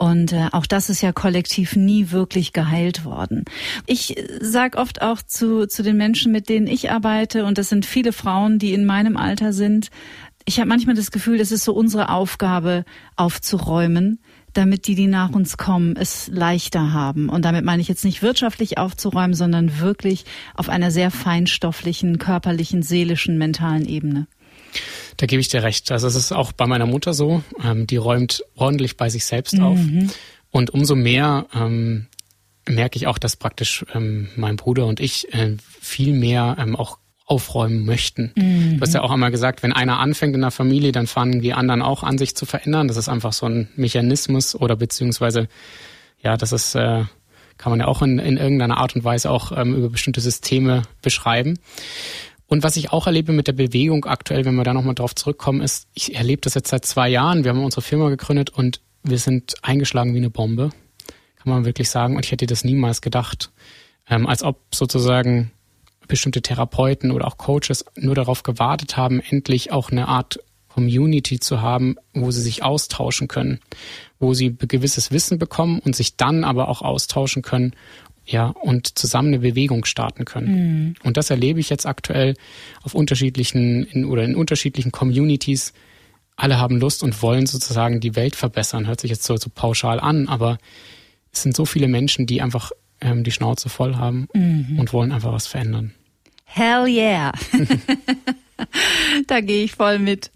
[0.00, 3.44] Und äh, auch das ist ja kollektiv nie wirklich geheilt worden.
[3.84, 7.84] Ich sag oft auch zu, zu den Menschen, mit denen ich arbeite, und das sind
[7.84, 9.90] viele Frauen, die in meinem Alter sind,
[10.46, 12.86] ich habe manchmal das Gefühl, das ist so unsere Aufgabe,
[13.16, 14.20] aufzuräumen,
[14.54, 17.28] damit die, die nach uns kommen, es leichter haben.
[17.28, 20.24] Und damit meine ich jetzt nicht wirtschaftlich aufzuräumen, sondern wirklich
[20.54, 24.28] auf einer sehr feinstofflichen, körperlichen, seelischen, mentalen Ebene.
[25.16, 25.90] Da gebe ich dir recht.
[25.92, 27.42] Also es ist auch bei meiner Mutter so.
[27.62, 29.62] Ähm, die räumt ordentlich bei sich selbst mhm.
[29.62, 29.78] auf.
[30.50, 32.06] Und umso mehr ähm,
[32.68, 36.98] merke ich auch, dass praktisch ähm, mein Bruder und ich äh, viel mehr ähm, auch
[37.26, 38.32] aufräumen möchten.
[38.34, 38.76] Mhm.
[38.76, 41.52] Du hast ja auch einmal gesagt, wenn einer anfängt in der Familie, dann fangen die
[41.52, 42.88] anderen auch an, sich zu verändern.
[42.88, 45.48] Das ist einfach so ein Mechanismus oder beziehungsweise,
[46.20, 47.04] ja, das ist, äh,
[47.56, 50.82] kann man ja auch in, in irgendeiner Art und Weise auch ähm, über bestimmte Systeme
[51.02, 51.60] beschreiben.
[52.50, 55.60] Und was ich auch erlebe mit der Bewegung aktuell, wenn wir da nochmal drauf zurückkommen,
[55.60, 57.44] ist, ich erlebe das jetzt seit zwei Jahren.
[57.44, 60.70] Wir haben unsere Firma gegründet und wir sind eingeschlagen wie eine Bombe,
[61.36, 62.16] kann man wirklich sagen.
[62.16, 63.52] Und ich hätte das niemals gedacht.
[64.08, 65.52] Ähm, als ob sozusagen
[66.08, 71.60] bestimmte Therapeuten oder auch Coaches nur darauf gewartet haben, endlich auch eine Art Community zu
[71.60, 73.60] haben, wo sie sich austauschen können,
[74.18, 77.74] wo sie gewisses Wissen bekommen und sich dann aber auch austauschen können
[78.24, 80.48] ja, und zusammen eine Bewegung starten können.
[80.48, 80.94] Mhm.
[81.02, 82.34] Und das erlebe ich jetzt aktuell
[82.82, 85.72] auf unterschiedlichen in, oder in unterschiedlichen Communities.
[86.36, 88.86] Alle haben Lust und wollen sozusagen die Welt verbessern.
[88.86, 90.58] Hört sich jetzt so, so pauschal an, aber
[91.32, 94.78] es sind so viele Menschen, die einfach ähm, die Schnauze voll haben mhm.
[94.78, 95.92] und wollen einfach was verändern.
[96.44, 97.32] Hell yeah.
[99.26, 100.30] da gehe ich voll mit.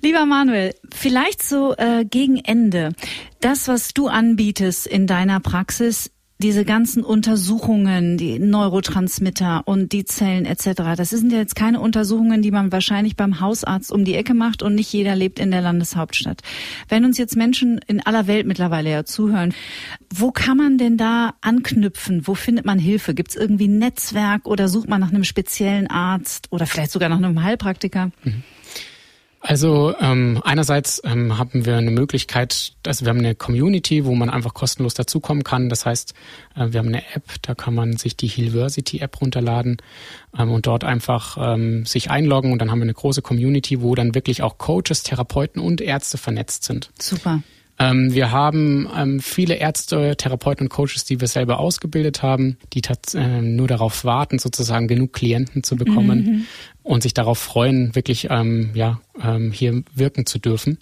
[0.00, 2.92] Lieber Manuel, vielleicht so äh, gegen Ende.
[3.40, 6.11] Das, was du anbietest in deiner Praxis,
[6.42, 12.42] diese ganzen Untersuchungen, die Neurotransmitter und die Zellen etc., das sind ja jetzt keine Untersuchungen,
[12.42, 15.60] die man wahrscheinlich beim Hausarzt um die Ecke macht und nicht jeder lebt in der
[15.60, 16.42] Landeshauptstadt.
[16.88, 19.54] Wenn uns jetzt Menschen in aller Welt mittlerweile ja zuhören,
[20.12, 22.26] wo kann man denn da anknüpfen?
[22.26, 23.14] Wo findet man Hilfe?
[23.14, 27.08] Gibt es irgendwie ein Netzwerk oder sucht man nach einem speziellen Arzt oder vielleicht sogar
[27.08, 28.10] nach einem Heilpraktiker?
[28.24, 28.42] Mhm.
[29.44, 34.30] Also ähm, einerseits ähm, haben wir eine Möglichkeit, also wir haben eine Community, wo man
[34.30, 35.68] einfach kostenlos dazukommen kann.
[35.68, 36.14] Das heißt,
[36.54, 39.78] äh, wir haben eine App, da kann man sich die Healversity App runterladen
[40.38, 43.96] ähm, und dort einfach ähm, sich einloggen und dann haben wir eine große Community, wo
[43.96, 46.90] dann wirklich auch Coaches, Therapeuten und Ärzte vernetzt sind.
[47.00, 47.42] Super.
[47.82, 52.82] Ähm, wir haben ähm, viele Ärzte, Therapeuten und Coaches, die wir selber ausgebildet haben, die
[53.14, 56.46] äh, nur darauf warten, sozusagen genug Klienten zu bekommen mhm.
[56.82, 60.78] Und sich darauf freuen, wirklich ähm, ja, ähm, hier wirken zu dürfen.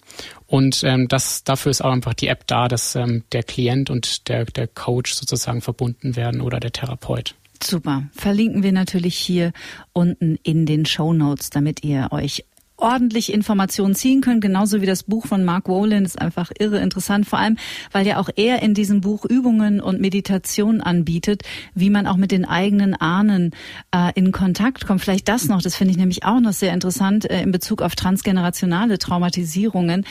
[0.47, 4.27] Und ähm, das, dafür ist auch einfach die App da, dass ähm, der Klient und
[4.27, 7.35] der, der Coach sozusagen verbunden werden oder der Therapeut.
[7.63, 8.03] Super.
[8.13, 9.53] Verlinken wir natürlich hier
[9.93, 12.43] unten in den Show Notes, damit ihr euch
[12.81, 17.25] ordentlich Informationen ziehen können, genauso wie das Buch von Mark Wolin ist einfach irre interessant,
[17.27, 17.57] vor allem,
[17.91, 22.31] weil ja auch er in diesem Buch Übungen und Meditation anbietet, wie man auch mit
[22.31, 23.51] den eigenen Ahnen
[23.93, 25.01] äh, in Kontakt kommt.
[25.01, 27.95] Vielleicht das noch, das finde ich nämlich auch noch sehr interessant äh, in Bezug auf
[27.95, 30.05] transgenerationale Traumatisierungen.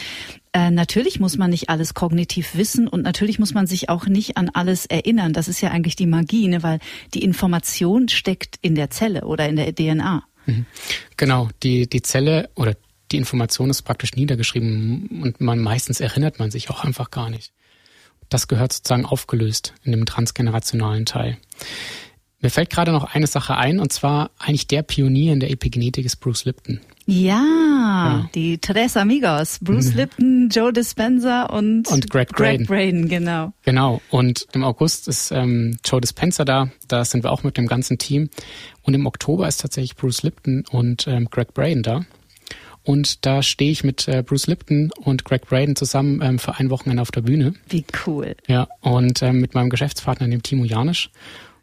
[0.53, 4.37] Äh, natürlich muss man nicht alles kognitiv wissen und natürlich muss man sich auch nicht
[4.37, 5.33] an alles erinnern.
[5.33, 6.63] Das ist ja eigentlich die Magie, ne?
[6.63, 6.81] weil
[7.15, 10.25] die Information steckt in der Zelle oder in der DNA.
[11.17, 12.77] Genau, die, die Zelle oder
[13.13, 17.53] die Information ist praktisch niedergeschrieben und man meistens erinnert man sich auch einfach gar nicht.
[18.29, 21.37] Das gehört sozusagen aufgelöst in dem transgenerationalen Teil.
[22.41, 26.07] Mir fällt gerade noch eine Sache ein, und zwar eigentlich der Pionier in der Epigenetik
[26.07, 26.81] ist Bruce Lipton.
[27.11, 28.31] Ja, ja.
[28.37, 29.59] die Tres Amigos.
[29.61, 29.97] Bruce mhm.
[29.97, 32.67] Lipton, Joe Dispenza und, und Greg, Greg Braden.
[32.67, 33.09] Braden.
[33.09, 33.53] Genau.
[33.65, 34.01] Genau.
[34.11, 36.71] Und im August ist ähm, Joe Dispenza da.
[36.87, 38.31] Da sind wir auch mit dem ganzen Team.
[38.83, 42.05] Und im Oktober ist tatsächlich Bruce Lipton und ähm, Greg Braden da.
[42.85, 46.71] Und da stehe ich mit äh, Bruce Lipton und Greg Braden zusammen ähm, für ein
[46.71, 47.55] Wochenende auf der Bühne.
[47.69, 48.37] Wie cool.
[48.47, 51.11] Ja, und ähm, mit meinem Geschäftspartner, dem Timo Janisch.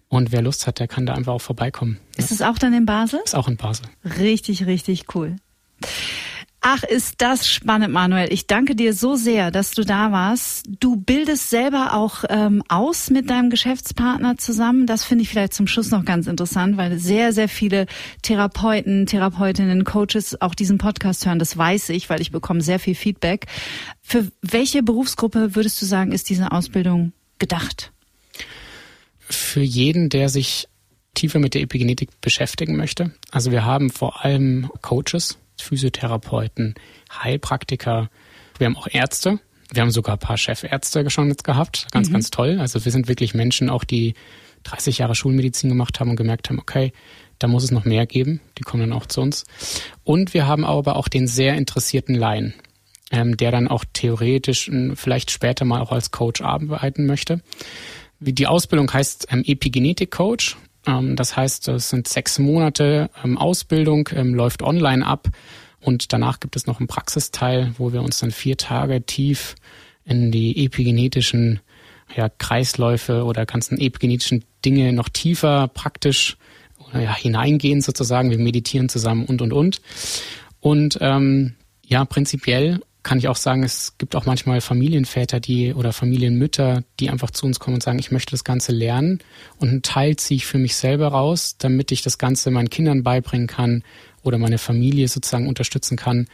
[0.09, 1.99] Und wer Lust hat, der kann da einfach auch vorbeikommen.
[2.15, 3.19] Ist es auch dann in Basel?
[3.23, 3.87] Ist auch in Basel.
[4.19, 5.35] Richtig, richtig cool.
[6.69, 8.33] Ach, ist das spannend, Manuel.
[8.33, 10.65] Ich danke dir so sehr, dass du da warst.
[10.79, 14.85] Du bildest selber auch ähm, aus mit deinem Geschäftspartner zusammen.
[14.85, 17.85] Das finde ich vielleicht zum Schluss noch ganz interessant, weil sehr, sehr viele
[18.21, 21.39] Therapeuten, Therapeutinnen, Coaches auch diesen Podcast hören.
[21.39, 23.45] Das weiß ich, weil ich bekomme sehr viel Feedback.
[24.01, 27.93] Für welche Berufsgruppe würdest du sagen, ist diese Ausbildung gedacht?
[29.29, 30.67] Für jeden, der sich
[31.13, 33.11] tiefer mit der Epigenetik beschäftigen möchte.
[33.31, 36.75] Also wir haben vor allem Coaches, Physiotherapeuten,
[37.11, 38.09] Heilpraktiker,
[38.57, 39.39] wir haben auch Ärzte,
[39.71, 42.13] wir haben sogar ein paar Chefärzte schon jetzt gehabt, ganz, mhm.
[42.13, 42.57] ganz toll.
[42.59, 44.13] Also wir sind wirklich Menschen auch, die
[44.63, 46.93] 30 Jahre Schulmedizin gemacht haben und gemerkt haben, okay,
[47.39, 48.39] da muss es noch mehr geben.
[48.57, 49.45] Die kommen dann auch zu uns.
[50.03, 52.53] Und wir haben aber auch den sehr interessierten Laien,
[53.11, 57.41] ähm, der dann auch theoretisch vielleicht später mal auch als Coach arbeiten möchte.
[58.19, 60.57] Die Ausbildung heißt ähm, Epigenetik-Coach.
[60.87, 65.29] Ähm, das heißt, es sind sechs Monate ähm, Ausbildung, ähm, läuft online ab
[65.79, 69.55] und danach gibt es noch einen Praxisteil, wo wir uns dann vier Tage tief
[70.05, 71.59] in die epigenetischen
[72.15, 76.37] ja, Kreisläufe oder ganzen epigenetischen Dinge noch tiefer praktisch
[76.93, 78.31] ja, hineingehen sozusagen.
[78.31, 79.81] Wir meditieren zusammen und und und.
[80.59, 81.55] Und ähm,
[81.85, 87.09] ja, prinzipiell kann ich auch sagen, es gibt auch manchmal Familienväter, die oder Familienmütter, die
[87.09, 89.19] einfach zu uns kommen und sagen, ich möchte das Ganze lernen
[89.59, 93.03] und einen Teil ziehe ich für mich selber raus, damit ich das Ganze meinen Kindern
[93.03, 93.83] beibringen kann
[94.23, 96.27] oder meine Familie sozusagen unterstützen kann.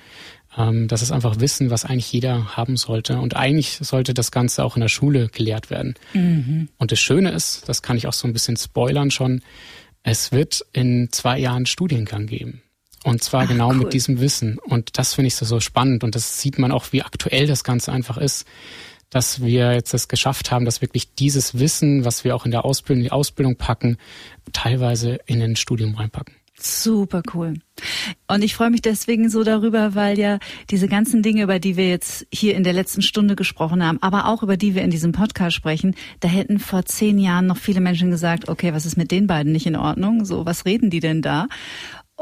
[0.57, 3.19] Ähm, das ist einfach Wissen, was eigentlich jeder haben sollte.
[3.19, 5.93] Und eigentlich sollte das Ganze auch in der Schule gelehrt werden.
[6.15, 6.69] Mhm.
[6.79, 9.43] Und das Schöne ist, das kann ich auch so ein bisschen spoilern schon,
[10.01, 12.63] es wird in zwei Jahren Studiengang geben.
[13.03, 13.77] Und zwar Ach, genau cool.
[13.77, 14.57] mit diesem Wissen.
[14.59, 16.03] Und das finde ich so, so spannend.
[16.03, 18.45] Und das sieht man auch, wie aktuell das Ganze einfach ist,
[19.09, 22.65] dass wir jetzt es geschafft haben, dass wirklich dieses Wissen, was wir auch in der
[22.65, 23.97] Ausbildung, die Ausbildung packen,
[24.53, 26.35] teilweise in ein Studium reinpacken.
[26.59, 27.55] Super cool.
[28.27, 30.39] Und ich freue mich deswegen so darüber, weil ja
[30.69, 34.27] diese ganzen Dinge, über die wir jetzt hier in der letzten Stunde gesprochen haben, aber
[34.27, 37.81] auch über die wir in diesem Podcast sprechen, da hätten vor zehn Jahren noch viele
[37.81, 40.25] Menschen gesagt, okay, was ist mit den beiden nicht in Ordnung?
[40.25, 41.47] So, was reden die denn da?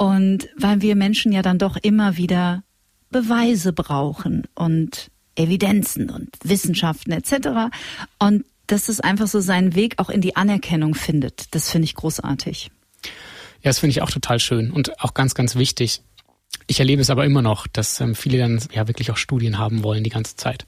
[0.02, 2.64] Und weil wir Menschen ja dann doch immer wieder
[3.12, 7.72] Beweise brauchen und Evidenzen und Wissenschaften etc.
[8.18, 11.54] Und dass es einfach so seinen Weg auch in die Anerkennung findet.
[11.54, 12.72] Das finde ich großartig.
[13.04, 13.12] Ja,
[13.70, 16.02] das finde ich auch total schön und auch ganz, ganz wichtig.
[16.66, 19.84] Ich erlebe es aber immer noch, dass ähm, viele dann ja wirklich auch Studien haben
[19.84, 20.66] wollen die ganze Zeit.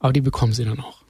[0.00, 1.03] Aber die bekommen sie dann auch.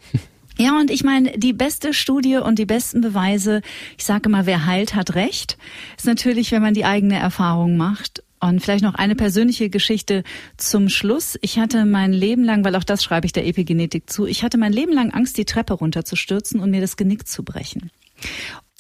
[0.59, 3.61] Ja, und ich meine, die beste Studie und die besten Beweise,
[3.99, 5.59] ich sage immer, wer heilt, hat recht,
[5.97, 8.23] ist natürlich, wenn man die eigene Erfahrung macht.
[8.41, 10.23] Und vielleicht noch eine persönliche Geschichte
[10.59, 11.39] zum Schluss.
[11.41, 14.59] Ich hatte mein Leben lang, weil auch das schreibe ich der Epigenetik zu, ich hatte
[14.59, 17.91] mein Leben lang Angst, die Treppe runterzustürzen und mir das Genick zu brechen.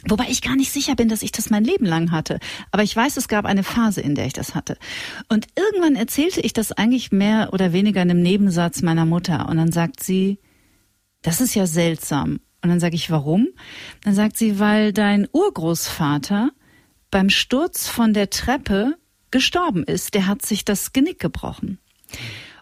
[0.07, 2.39] Wobei ich gar nicht sicher bin, dass ich das mein Leben lang hatte.
[2.73, 4.77] Aber ich weiß, es gab eine Phase, in der ich das hatte.
[5.31, 9.49] Und irgendwann erzählte ich das eigentlich mehr oder weniger in einem Nebensatz meiner Mutter.
[9.49, 10.39] Und dann sagt sie,
[11.25, 12.39] das ist ja seltsam.
[12.63, 13.49] Und dann sage ich, warum?
[14.03, 16.51] Dann sagt sie, weil dein Urgroßvater
[17.11, 18.95] beim Sturz von der Treppe
[19.31, 20.15] gestorben ist.
[20.15, 21.79] Der hat sich das Genick gebrochen.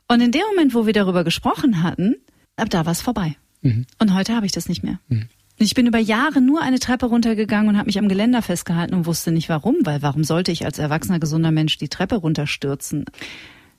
[0.09, 2.17] Und in dem Moment, wo wir darüber gesprochen hatten,
[2.57, 3.37] ab da war es vorbei.
[3.63, 3.87] Mhm.
[3.99, 4.99] Und heute habe ich das nicht mehr.
[5.09, 5.29] Mhm.
[5.59, 9.07] Ich bin über Jahre nur eine Treppe runtergegangen und habe mich am Geländer festgehalten und
[9.07, 13.05] wusste nicht warum, weil warum sollte ich als erwachsener gesunder Mensch die Treppe runterstürzen?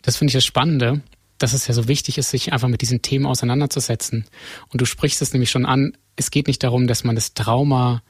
[0.01, 1.01] Das finde ich das Spannende,
[1.43, 4.25] dass es ja so wichtig ist, sich einfach mit diesen Themen auseinanderzusetzen.
[4.69, 8.01] Und du sprichst es nämlich schon an, es geht nicht darum, dass man das Trauma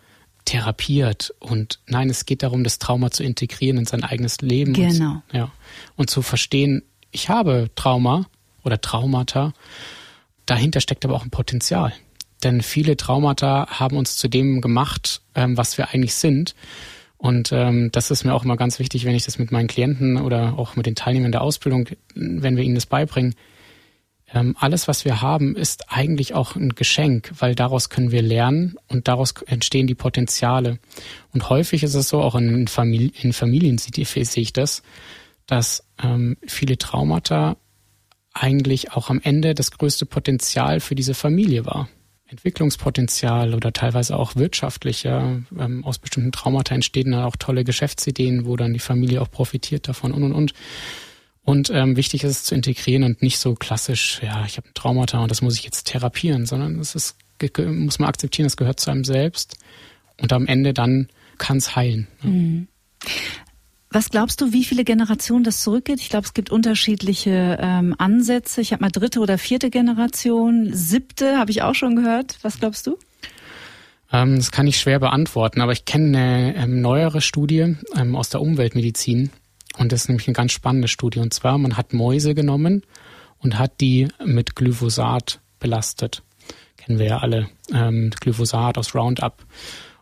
[0.46, 4.74] therapiert und nein, es geht darum, das Trauma zu integrieren in sein eigenes Leben.
[4.74, 5.14] Genau.
[5.14, 5.52] Und, ja.
[5.96, 8.28] Und zu verstehen, ich habe Trauma
[8.64, 9.54] oder Traumata,
[10.46, 11.92] dahinter steckt aber auch ein Potenzial.
[12.44, 16.54] Denn viele Traumata haben uns zu dem gemacht, ähm, was wir eigentlich sind.
[17.24, 20.18] Und ähm, das ist mir auch immer ganz wichtig, wenn ich das mit meinen Klienten
[20.18, 23.36] oder auch mit den Teilnehmern der Ausbildung, wenn wir ihnen das beibringen.
[24.34, 28.76] Ähm, alles, was wir haben, ist eigentlich auch ein Geschenk, weil daraus können wir lernen
[28.90, 30.80] und daraus entstehen die Potenziale.
[31.32, 34.84] Und häufig ist es so, auch in, Famili in Familien sehe ich das,
[35.46, 37.56] dass ähm, viele Traumata
[38.34, 41.88] eigentlich auch am Ende das größte Potenzial für diese Familie war.
[42.34, 45.42] Entwicklungspotenzial oder teilweise auch wirtschaftlicher.
[45.58, 49.88] Ähm, aus bestimmten Traumata entstehen dann auch tolle Geschäftsideen, wo dann die Familie auch profitiert
[49.88, 50.54] davon und und und.
[51.44, 54.74] Und ähm, wichtig ist es zu integrieren und nicht so klassisch, ja, ich habe ein
[54.74, 57.18] Traumata und das muss ich jetzt therapieren, sondern es ist,
[57.58, 59.58] muss man akzeptieren, es gehört zu einem selbst.
[60.20, 62.08] Und am Ende dann kann es heilen.
[62.24, 62.30] Ja.
[62.30, 62.68] Mhm.
[63.94, 66.02] Was glaubst du, wie viele Generationen das zurückgeht?
[66.02, 68.60] Ich glaube, es gibt unterschiedliche ähm, Ansätze.
[68.60, 72.40] Ich habe mal dritte oder vierte Generation, siebte habe ich auch schon gehört.
[72.42, 72.98] Was glaubst du?
[74.12, 78.30] Ähm, das kann ich schwer beantworten, aber ich kenne eine ähm, neuere Studie ähm, aus
[78.30, 79.30] der Umweltmedizin
[79.78, 81.20] und das ist nämlich eine ganz spannende Studie.
[81.20, 82.82] Und zwar, man hat Mäuse genommen
[83.38, 86.24] und hat die mit Glyphosat belastet.
[86.78, 89.46] Kennen wir ja alle, ähm, Glyphosat aus Roundup.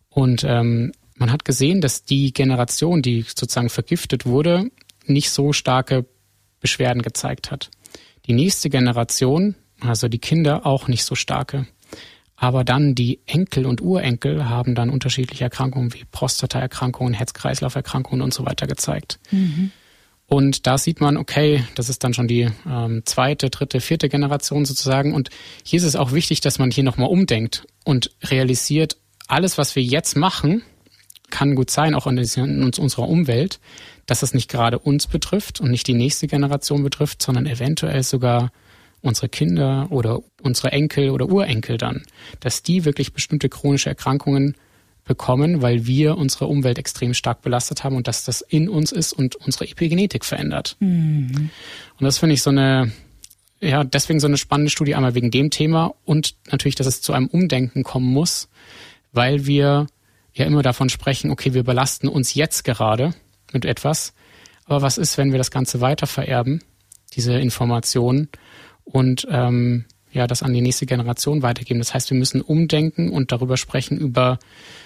[0.10, 4.72] Und ähm, man hat gesehen, dass die Generation, die sozusagen vergiftet wurde,
[5.06, 6.06] nicht so starke
[6.60, 7.70] Beschwerden gezeigt hat.
[8.26, 11.68] Die nächste Generation, also die Kinder, auch nicht so starke.
[12.36, 18.44] Aber dann die Enkel und Urenkel haben dann unterschiedliche Erkrankungen wie Prostataerkrankungen, Herz-Kreislauf-Erkrankungen und so
[18.48, 19.20] weiter gezeigt.
[19.30, 19.72] Mhm.
[20.26, 24.66] Und da sieht man, okay, das ist dann schon die ähm, zweite, dritte, vierte Generation
[24.66, 25.14] sozusagen.
[25.14, 25.30] Und
[25.64, 28.98] hier ist es auch wichtig, dass man hier nochmal umdenkt und realisiert,
[29.28, 30.64] alles, was wir jetzt machen,
[31.32, 33.60] kann gut sein, auch in, unserer Umwelt,
[34.06, 38.52] dass es nicht gerade uns betrifft und nicht die nächste Generation betrifft, sondern eventuell sogar
[39.02, 42.04] unsere Kinder oder unsere Enkel oder Urenkel dann,
[42.40, 44.56] dass die wirklich bestimmte chronische Erkrankungen
[45.04, 49.14] bekommen, weil wir unsere Umwelt extrem stark belastet haben und dass das in uns ist
[49.14, 50.78] und unsere Epigenetik verändert.
[50.80, 51.50] Mhm.
[52.00, 52.92] Und das finde ich so eine,
[53.60, 57.14] ja, deswegen so eine spannende Studie einmal wegen dem Thema und natürlich, dass es zu
[57.14, 58.48] einem Umdenken kommen muss,
[59.12, 59.88] weil wir
[60.34, 63.14] ja immer davon sprechen, okay, wir belasten uns jetzt gerade
[63.52, 64.14] mit etwas.
[64.66, 66.64] Aber was ist, wenn wir das Ganze weiter vererben,
[67.14, 68.30] diese Informationen,
[68.84, 71.80] und ähm, ja, das an die nächste Generation weitergeben?
[71.80, 74.40] Das heißt, wir müssen umdenken und darüber sprechen über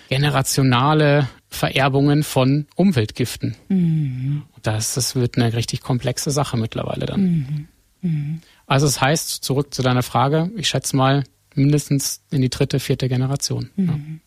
[0.10, 3.56] generationale Vererbungen von Umweltgiften.
[3.70, 4.44] Mhm.
[4.62, 7.22] Das, das wird eine richtig komplexe Sache mittlerweile dann.
[7.22, 7.68] Mhm.
[8.02, 8.42] Mhm.
[8.68, 11.24] Also es das heißt, zurück zu deiner Frage, ich schätze mal
[11.56, 13.70] mindestens in die dritte, vierte Generation.
[13.76, 14.22] Mhm.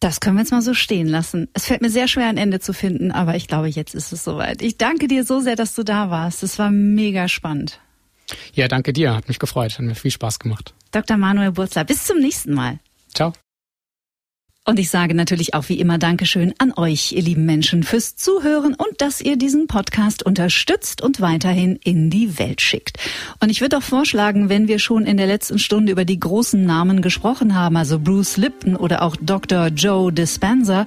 [0.00, 1.48] Das können wir jetzt mal so stehen lassen.
[1.52, 4.24] Es fällt mir sehr schwer, ein Ende zu finden, aber ich glaube, jetzt ist es
[4.24, 4.62] soweit.
[4.62, 6.42] Ich danke dir so sehr, dass du da warst.
[6.42, 7.80] Es war mega spannend.
[8.54, 9.14] Ja, danke dir.
[9.14, 9.72] Hat mich gefreut.
[9.72, 10.74] Hat mir viel Spaß gemacht.
[10.92, 11.18] Dr.
[11.18, 12.78] Manuel Burzler, bis zum nächsten Mal.
[13.14, 13.32] Ciao.
[14.66, 18.74] Und ich sage natürlich auch wie immer Dankeschön an euch, ihr lieben Menschen, fürs Zuhören
[18.74, 22.98] und dass ihr diesen Podcast unterstützt und weiterhin in die Welt schickt.
[23.40, 26.62] Und ich würde auch vorschlagen, wenn wir schon in der letzten Stunde über die großen
[26.62, 29.68] Namen gesprochen haben, also Bruce Lipton oder auch Dr.
[29.68, 30.84] Joe Dispenza,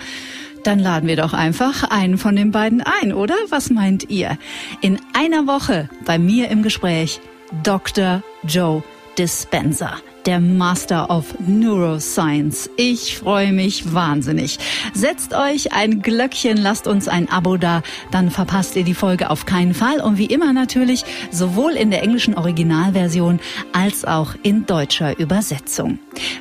[0.64, 3.36] dann laden wir doch einfach einen von den beiden ein, oder?
[3.50, 4.38] Was meint ihr?
[4.82, 7.20] In einer Woche bei mir im Gespräch
[7.64, 8.24] Dr.
[8.44, 8.84] Joe
[9.18, 12.70] Dispenza der Master of Neuroscience.
[12.78, 14.60] Ich freue mich wahnsinnig.
[14.94, 19.46] Setzt euch ein Glöckchen, lasst uns ein Abo da, dann verpasst ihr die Folge auf
[19.46, 20.02] keinen Fall.
[20.02, 23.40] Und wie immer natürlich sowohl in der englischen Originalversion
[23.74, 26.00] als auch in deutscher Übersetzung.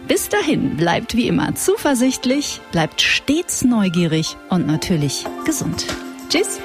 [0.08, 5.86] Bis dahin bleibt wie immer zuversichtlich, bleibt stets neugierig und natürlich gesund.
[6.28, 6.60] Tschüss.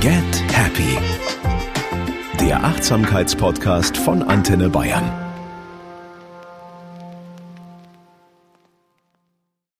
[0.00, 0.98] Get Happy.
[2.40, 5.29] Der Achtsamkeitspodcast von Antenne Bayern.